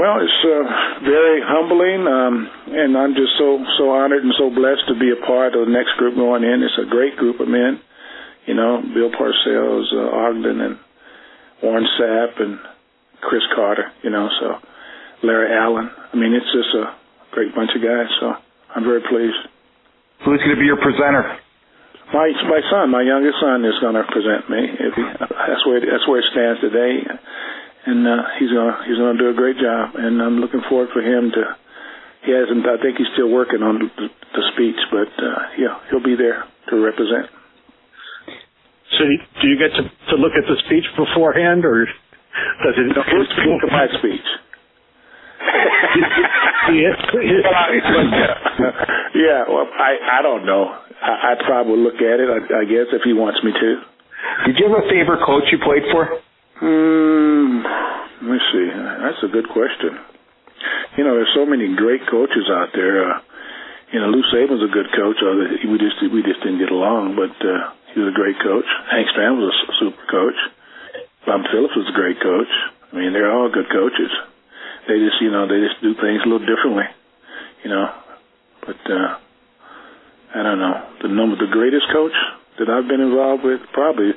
Well, 0.00 0.16
it's 0.24 0.40
uh, 0.42 1.04
very 1.04 1.44
humbling, 1.44 2.02
um, 2.08 2.34
and 2.72 2.96
I'm 2.96 3.14
just 3.14 3.36
so 3.38 3.60
so 3.78 3.92
honored 3.92 4.24
and 4.24 4.32
so 4.40 4.48
blessed 4.50 4.88
to 4.88 4.96
be 4.98 5.12
a 5.12 5.20
part 5.22 5.54
of 5.54 5.68
the 5.68 5.72
next 5.72 5.94
group 6.00 6.16
going 6.16 6.42
in. 6.42 6.64
It's 6.64 6.80
a 6.80 6.88
great 6.88 7.14
group 7.20 7.38
of 7.38 7.46
men, 7.46 7.78
you 8.48 8.56
know, 8.56 8.82
Bill 8.82 9.12
Parcells, 9.12 9.86
uh, 9.94 10.24
Ogden, 10.26 10.58
and 10.64 10.74
Warren 11.62 11.86
Sapp, 12.00 12.42
and 12.42 12.58
Cris 13.20 13.44
Carter, 13.54 13.92
you 14.02 14.10
know, 14.10 14.26
so 14.40 14.58
Larry 15.22 15.54
Allen. 15.54 15.86
I 15.86 16.16
mean, 16.16 16.34
it's 16.34 16.50
just 16.50 16.74
a 16.74 16.96
great 17.30 17.54
bunch 17.54 17.70
of 17.76 17.82
guys. 17.82 18.10
So 18.18 18.34
I'm 18.74 18.82
very 18.82 19.02
pleased. 19.06 19.38
Who's 20.24 20.40
going 20.42 20.56
to 20.56 20.60
be 20.60 20.66
your 20.66 20.80
presenter? 20.80 21.38
My 22.12 22.28
my 22.50 22.60
son, 22.70 22.90
my 22.90 23.02
youngest 23.02 23.40
son, 23.40 23.64
is 23.64 23.78
going 23.80 23.94
to 23.96 24.04
present 24.04 24.50
me. 24.50 24.60
If 24.60 24.92
he, 24.94 25.02
that's 25.24 25.64
where 25.64 25.80
that's 25.80 26.06
where 26.08 26.20
it 26.20 26.28
stands 26.32 26.60
today, 26.60 27.00
and 27.86 28.06
uh, 28.06 28.22
he's 28.38 28.50
going 28.52 28.68
to 28.68 28.76
he's 28.84 28.98
going 28.98 29.16
to 29.16 29.22
do 29.22 29.30
a 29.30 29.34
great 29.38 29.56
job. 29.56 29.96
And 29.96 30.20
I'm 30.20 30.36
looking 30.38 30.60
forward 30.68 30.90
for 30.92 31.00
him 31.00 31.32
to. 31.32 31.56
He 32.28 32.32
hasn't. 32.32 32.64
I 32.66 32.76
think 32.80 32.98
he's 32.98 33.08
still 33.16 33.28
working 33.28 33.62
on 33.62 33.78
the, 33.78 33.88
the 34.08 34.42
speech, 34.52 34.80
but 34.92 35.08
uh, 35.16 35.40
yeah, 35.56 35.80
he'll 35.90 36.04
be 36.04 36.16
there 36.16 36.44
to 36.70 36.76
represent. 36.76 37.28
So, 38.98 39.04
do 39.40 39.48
you 39.48 39.56
get 39.58 39.72
to 39.76 39.82
to 40.12 40.16
look 40.20 40.32
at 40.36 40.44
the 40.44 40.60
speech 40.66 40.84
beforehand, 40.96 41.64
or 41.64 41.84
does 41.84 42.76
it? 42.76 42.86
No, 42.92 43.00
he'll 43.00 43.28
speak 43.32 43.60
to 43.64 43.68
my 43.72 43.86
speech. 43.96 44.28
yeah. 46.72 46.96
Yeah. 49.14 49.44
Well, 49.48 49.66
I 49.70 50.18
I 50.18 50.22
don't 50.22 50.44
know. 50.44 50.68
I, 51.00 51.32
I'd 51.32 51.42
probably 51.46 51.78
look 51.78 51.96
at 51.96 52.18
it, 52.20 52.28
I, 52.28 52.40
I 52.60 52.64
guess, 52.64 52.92
if 52.92 53.02
he 53.04 53.12
wants 53.12 53.42
me 53.42 53.52
to. 53.52 53.70
Did 54.46 54.58
you 54.58 54.68
have 54.68 54.84
a 54.84 54.88
favorite 54.88 55.24
coach 55.24 55.44
you 55.52 55.58
played 55.60 55.84
for? 55.92 56.08
Hmm. 56.58 57.62
Let 58.24 58.30
me 58.30 58.40
see. 58.52 58.66
That's 58.72 59.22
a 59.22 59.28
good 59.28 59.48
question. 59.52 60.00
You 60.96 61.04
know, 61.04 61.14
there's 61.18 61.34
so 61.34 61.44
many 61.44 61.74
great 61.76 62.06
coaches 62.08 62.48
out 62.48 62.70
there. 62.72 63.04
Uh, 63.04 63.20
you 63.92 64.00
know, 64.00 64.08
Lou 64.08 64.22
Saban's 64.32 64.64
a 64.64 64.72
good 64.72 64.88
coach. 64.96 65.18
Although 65.20 65.60
we 65.70 65.76
just 65.78 65.98
we 66.08 66.22
just 66.22 66.40
didn't 66.40 66.58
get 66.58 66.72
along, 66.72 67.16
but 67.20 67.34
uh, 67.44 67.74
he 67.92 68.00
was 68.00 68.10
a 68.10 68.16
great 68.16 68.38
coach. 68.40 68.66
Hank 68.90 69.08
Stram 69.12 69.38
was 69.38 69.52
a 69.52 69.72
super 69.78 70.06
coach. 70.10 70.38
Bob 71.26 71.42
Phillips 71.52 71.76
was 71.76 71.88
a 71.88 71.96
great 71.96 72.20
coach. 72.20 72.50
I 72.92 72.96
mean, 72.96 73.12
they're 73.12 73.30
all 73.30 73.50
good 73.50 73.68
coaches. 73.70 74.12
They 74.86 75.00
just, 75.00 75.20
you 75.20 75.30
know, 75.30 75.48
they 75.48 75.60
just 75.60 75.80
do 75.80 75.94
things 75.96 76.20
a 76.24 76.28
little 76.28 76.44
differently. 76.44 76.84
You 77.64 77.70
know, 77.70 77.88
but 78.66 78.80
uh, 78.90 79.18
I 80.34 80.42
don't 80.42 80.58
know 80.58 80.76
the 81.02 81.08
number, 81.08 81.36
the 81.36 81.52
greatest 81.52 81.86
coach 81.92 82.16
that 82.58 82.68
I've 82.68 82.88
been 82.88 83.00
involved 83.00 83.44
with, 83.44 83.60
probably. 83.72 84.12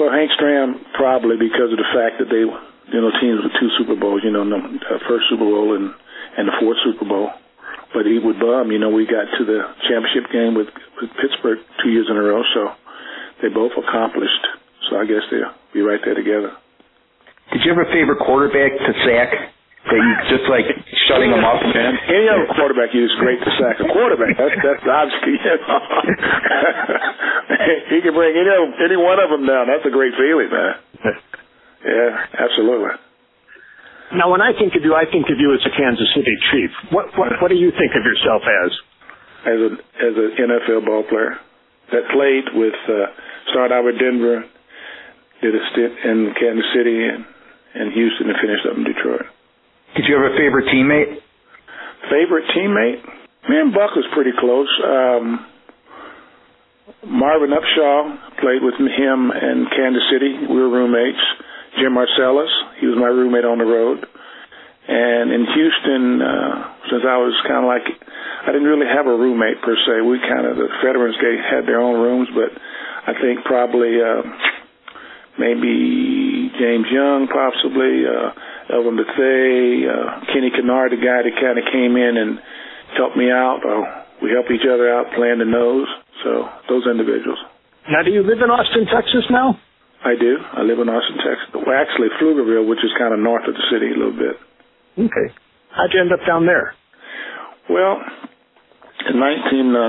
Well, 0.00 0.10
Hank 0.10 0.30
Stram, 0.34 0.80
probably 0.96 1.36
because 1.36 1.70
of 1.70 1.78
the 1.78 1.90
fact 1.92 2.18
that 2.18 2.28
they, 2.32 2.42
you 2.42 3.00
know, 3.00 3.12
teams 3.20 3.44
with 3.44 3.52
two 3.60 3.70
Super 3.78 3.94
Bowls, 3.94 4.22
you 4.24 4.32
know, 4.32 4.42
the 4.42 4.98
first 5.06 5.28
Super 5.30 5.44
Bowl 5.44 5.76
and 5.76 5.94
and 6.36 6.48
the 6.48 6.56
fourth 6.60 6.80
Super 6.84 7.04
Bowl. 7.04 7.30
But 7.92 8.08
he 8.08 8.18
would 8.18 8.40
bum, 8.40 8.72
you 8.72 8.80
know, 8.80 8.88
we 8.88 9.04
got 9.04 9.28
to 9.36 9.44
the 9.44 9.68
championship 9.84 10.32
game 10.32 10.56
with, 10.56 10.72
with 10.96 11.12
Pittsburgh 11.20 11.60
two 11.84 11.92
years 11.92 12.08
in 12.08 12.16
a 12.16 12.24
row, 12.24 12.40
so 12.56 12.72
they 13.44 13.52
both 13.52 13.72
accomplished. 13.76 14.40
So 14.88 14.96
I 14.96 15.04
guess 15.04 15.20
they'll 15.28 15.52
be 15.76 15.84
right 15.84 16.00
there 16.00 16.16
together. 16.16 16.56
Did 17.52 17.60
you 17.68 17.76
have 17.76 17.84
a 17.84 17.90
favorite 17.92 18.24
quarterback 18.24 18.72
to 18.80 18.92
sack? 19.04 19.52
That 19.84 19.98
you 19.98 20.12
just 20.32 20.48
like 20.48 20.64
shutting 21.12 21.28
them 21.28 21.44
up, 21.44 21.60
man. 21.60 21.92
Any 22.08 22.24
other 22.32 22.48
quarterback 22.56 22.96
is 22.96 23.12
great 23.20 23.36
to 23.44 23.50
sack. 23.60 23.84
A 23.84 23.88
quarterback, 23.92 24.32
that's 24.40 24.56
that's 24.64 24.80
obviously 24.88 25.36
you 25.36 25.44
know. 25.44 25.60
he 27.92 28.00
can 28.00 28.16
bring 28.16 28.32
any 28.32 28.48
of 28.48 28.72
any 28.80 28.96
one 28.96 29.20
of 29.20 29.28
them 29.28 29.44
down. 29.44 29.68
That's 29.68 29.84
a 29.84 29.92
great 29.92 30.16
feeling, 30.16 30.48
man. 30.48 30.72
Yeah, 31.84 32.40
absolutely. 32.40 32.96
Now, 34.16 34.32
when 34.32 34.40
I 34.40 34.56
think 34.56 34.72
of 34.76 34.84
you, 34.84 34.94
I 34.96 35.04
think 35.04 35.28
of 35.28 35.36
you 35.36 35.52
as 35.52 35.60
a 35.68 35.72
Kansas 35.76 36.08
City 36.16 36.32
Chief. 36.52 36.70
What 36.88 37.12
what 37.20 37.28
what 37.44 37.52
do 37.52 37.60
you 37.60 37.76
think 37.76 37.92
of 37.92 38.08
yourself 38.08 38.40
as? 38.48 38.72
As 39.42 39.58
a 39.58 39.70
as 40.00 40.14
an 40.16 40.30
NFL 40.38 40.86
ball 40.86 41.02
player 41.04 41.36
that 41.92 42.08
played 42.12 42.46
with 42.56 42.78
uh, 42.88 43.12
started 43.52 43.74
out 43.74 43.84
with 43.84 43.98
Denver, 44.00 44.44
did 45.40 45.52
a 45.52 45.62
stint 45.72 45.92
in 46.04 46.32
Kansas 46.38 46.68
City 46.72 47.04
and, 47.04 47.24
and 47.74 47.92
Houston, 47.92 48.30
and 48.30 48.38
finished 48.40 48.64
up 48.64 48.76
in 48.76 48.84
Detroit. 48.84 49.26
Did 49.96 50.04
you 50.08 50.16
have 50.16 50.32
a 50.32 50.36
favorite 50.36 50.66
teammate? 50.72 51.20
Favorite 52.08 52.48
teammate? 52.56 53.04
Me 53.48 53.56
and 53.60 53.74
Buck 53.74 53.94
was 53.94 54.06
pretty 54.14 54.32
close. 54.38 54.70
Um, 54.80 55.46
Marvin 57.06 57.50
Upshaw 57.50 58.38
played 58.40 58.62
with 58.62 58.74
him 58.78 59.30
in 59.30 59.66
Kansas 59.74 60.02
City. 60.10 60.46
We 60.48 60.56
were 60.56 60.70
roommates. 60.70 61.20
Jim 61.76 61.96
Marsalis, 61.96 62.52
he 62.80 62.86
was 62.86 62.96
my 63.00 63.08
roommate 63.08 63.44
on 63.44 63.58
the 63.58 63.64
road. 63.64 64.04
And 64.88 65.32
in 65.32 65.46
Houston, 65.46 66.20
uh, 66.20 66.54
since 66.90 67.04
I 67.06 67.16
was 67.16 67.32
kind 67.46 67.64
of 67.64 67.68
like, 67.70 67.86
I 67.86 68.52
didn't 68.52 68.68
really 68.68 68.88
have 68.88 69.06
a 69.06 69.14
roommate 69.14 69.62
per 69.62 69.76
se. 69.76 70.02
We 70.02 70.18
kind 70.20 70.46
of 70.46 70.56
the 70.56 70.68
veterans 70.84 71.16
gate 71.22 71.38
had 71.38 71.64
their 71.64 71.80
own 71.80 72.00
rooms, 72.00 72.28
but 72.34 72.50
I 72.52 73.14
think 73.20 73.44
probably 73.44 74.02
uh, 74.02 74.22
maybe 75.38 76.50
James 76.58 76.86
Young, 76.90 77.30
possibly 77.30 78.04
uh, 78.04 78.34
Elvin 78.72 78.96
Bethea, 78.96 79.92
uh, 79.92 80.24
Kenny 80.32 80.48
Kennard, 80.48 80.96
the 80.96 81.00
guy 81.00 81.20
that 81.22 81.34
kind 81.36 81.60
of 81.60 81.64
came 81.68 81.94
in 81.94 82.16
and 82.16 82.40
helped 82.96 83.16
me 83.16 83.28
out. 83.28 83.60
Uh, 83.60 83.84
we 84.24 84.32
help 84.32 84.48
each 84.48 84.64
other 84.64 84.88
out 84.88 85.12
playing 85.12 85.38
the 85.38 85.48
nose. 85.48 85.86
So 86.24 86.48
those 86.68 86.88
individuals. 86.88 87.38
Now, 87.90 88.02
do 88.02 88.10
you 88.10 88.22
live 88.22 88.38
in 88.40 88.48
Austin, 88.48 88.86
Texas 88.86 89.26
now? 89.28 89.58
I 90.04 90.14
do. 90.18 90.38
I 90.38 90.62
live 90.62 90.78
in 90.78 90.88
Austin, 90.88 91.18
Texas. 91.22 91.50
Well, 91.54 91.74
actually, 91.74 92.10
Pflugerville, 92.18 92.66
which 92.66 92.82
is 92.82 92.90
kind 92.98 93.14
of 93.14 93.20
north 93.20 93.46
of 93.46 93.54
the 93.54 93.66
city 93.70 93.90
a 93.90 93.98
little 93.98 94.16
bit. 94.16 94.36
Okay. 94.98 95.28
How'd 95.70 95.90
you 95.94 96.00
end 96.00 96.12
up 96.12 96.26
down 96.26 96.46
there? 96.46 96.74
Well, 97.70 98.02
in 99.08 99.18
1992, 99.18 99.82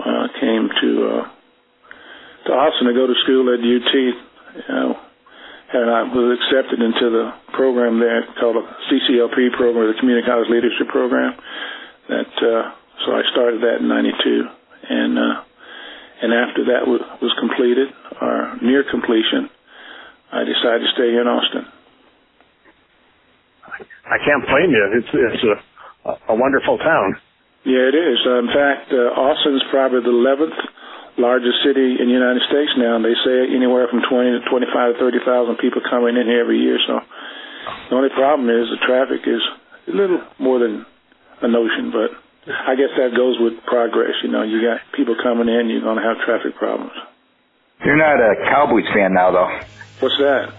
uh, 0.00 0.26
came 0.40 0.64
to 0.68 0.88
uh, 1.08 1.22
to 2.46 2.50
Austin 2.52 2.88
to 2.88 2.94
go 2.96 3.06
to 3.06 3.16
school 3.24 3.52
at 3.52 3.60
UT. 3.60 3.92
You 3.92 4.74
know, 4.74 4.96
and 5.72 5.90
I 5.90 6.02
was 6.08 6.38
accepted 6.40 6.80
into 6.80 7.06
the 7.12 7.26
program 7.52 8.00
there 8.00 8.24
called 8.40 8.56
a 8.56 8.64
CCLP 8.88 9.52
program, 9.56 9.92
the 9.92 10.00
Community 10.00 10.26
College 10.26 10.48
Leadership 10.48 10.88
Program. 10.88 11.36
That 12.08 12.32
uh, 12.40 12.62
so 13.04 13.12
I 13.12 13.22
started 13.32 13.60
that 13.62 13.80
in 13.84 13.88
'92, 13.88 14.48
and 14.88 15.12
uh, 15.18 15.34
and 16.24 16.30
after 16.32 16.64
that 16.72 16.88
w- 16.88 17.04
was 17.20 17.32
completed 17.38 17.88
or 18.20 18.56
near 18.64 18.82
completion, 18.88 19.50
I 20.32 20.44
decided 20.48 20.88
to 20.88 20.90
stay 20.96 21.12
in 21.12 21.28
Austin. 21.28 21.64
I 24.08 24.16
can't 24.24 24.44
blame 24.48 24.70
you. 24.72 24.84
It's 25.04 25.12
it's 25.12 25.44
a 25.44 26.32
a 26.32 26.34
wonderful 26.34 26.78
town. 26.78 27.20
Yeah, 27.68 27.92
it 27.92 27.96
is. 27.96 28.18
Uh, 28.24 28.38
in 28.40 28.48
fact, 28.48 28.88
uh, 28.88 29.12
Austin's 29.20 29.62
probably 29.70 30.00
the 30.00 30.14
11th 30.14 30.56
largest 31.18 31.58
city 31.66 31.98
in 31.98 32.06
the 32.06 32.14
United 32.14 32.42
States 32.48 32.70
now. 32.78 32.96
And 32.96 33.04
they 33.04 33.14
say 33.26 33.50
anywhere 33.50 33.88
from 33.90 34.02
20 34.06 34.38
to 34.38 34.40
25 34.48 34.94
to 34.94 34.98
30,000 34.98 35.56
people 35.58 35.82
coming 35.82 36.16
in 36.16 36.26
here 36.26 36.40
every 36.40 36.62
year. 36.62 36.78
So 36.86 37.02
the 37.90 37.96
only 37.96 38.10
problem 38.10 38.48
is 38.48 38.70
the 38.70 38.78
traffic 38.86 39.26
is 39.26 39.42
a 39.90 39.94
little 39.94 40.22
more 40.38 40.58
than 40.58 40.86
a 41.42 41.48
notion, 41.48 41.90
but 41.90 42.14
I 42.48 42.74
guess 42.74 42.90
that 42.96 43.14
goes 43.14 43.38
with 43.38 43.62
progress. 43.66 44.14
You 44.22 44.30
know, 44.30 44.42
you 44.42 44.62
got 44.62 44.80
people 44.94 45.16
coming 45.20 45.48
in, 45.48 45.68
you're 45.68 45.82
going 45.82 45.98
to 45.98 46.02
have 46.06 46.18
traffic 46.24 46.56
problems. 46.56 46.92
You're 47.84 47.96
not 47.96 48.18
a 48.18 48.34
Cowboys 48.50 48.86
fan 48.94 49.14
now, 49.14 49.30
though. 49.30 49.60
What's 50.00 50.16
that? 50.18 50.52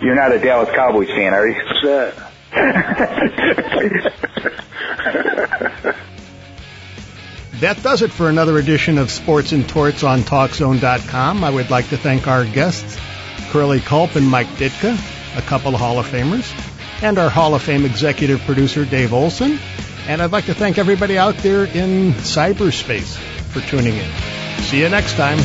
You're 0.00 0.16
not 0.16 0.32
a 0.32 0.38
Dallas 0.38 0.70
Cowboys 0.74 1.08
fan, 1.08 1.34
are 1.34 1.46
you? 1.46 1.54
What's 1.54 1.82
that? 1.82 2.30
that 7.64 7.82
does 7.82 8.02
it 8.02 8.12
for 8.12 8.28
another 8.28 8.58
edition 8.58 8.98
of 8.98 9.10
Sports 9.10 9.52
and 9.52 9.66
Torts 9.66 10.02
on 10.02 10.20
TalkZone.com. 10.20 11.42
I 11.42 11.48
would 11.48 11.70
like 11.70 11.88
to 11.88 11.96
thank 11.96 12.28
our 12.28 12.44
guests, 12.44 12.98
Curley 13.50 13.80
Culp 13.80 14.16
and 14.16 14.28
Mike 14.28 14.48
Ditka, 14.58 14.98
a 15.38 15.40
couple 15.40 15.74
of 15.74 15.80
Hall 15.80 15.98
of 15.98 16.04
Famers, 16.04 16.52
and 17.02 17.18
our 17.18 17.30
Hall 17.30 17.54
of 17.54 17.62
Fame 17.62 17.86
executive 17.86 18.42
producer, 18.42 18.84
Dave 18.84 19.14
Olson. 19.14 19.58
And 20.06 20.20
I'd 20.20 20.30
like 20.30 20.44
to 20.44 20.54
thank 20.54 20.76
everybody 20.76 21.16
out 21.16 21.38
there 21.38 21.64
in 21.64 22.12
cyberspace 22.12 23.16
for 23.48 23.62
tuning 23.62 23.96
in. 23.96 24.10
See 24.64 24.80
you 24.80 24.90
next 24.90 25.14
time. 25.14 25.38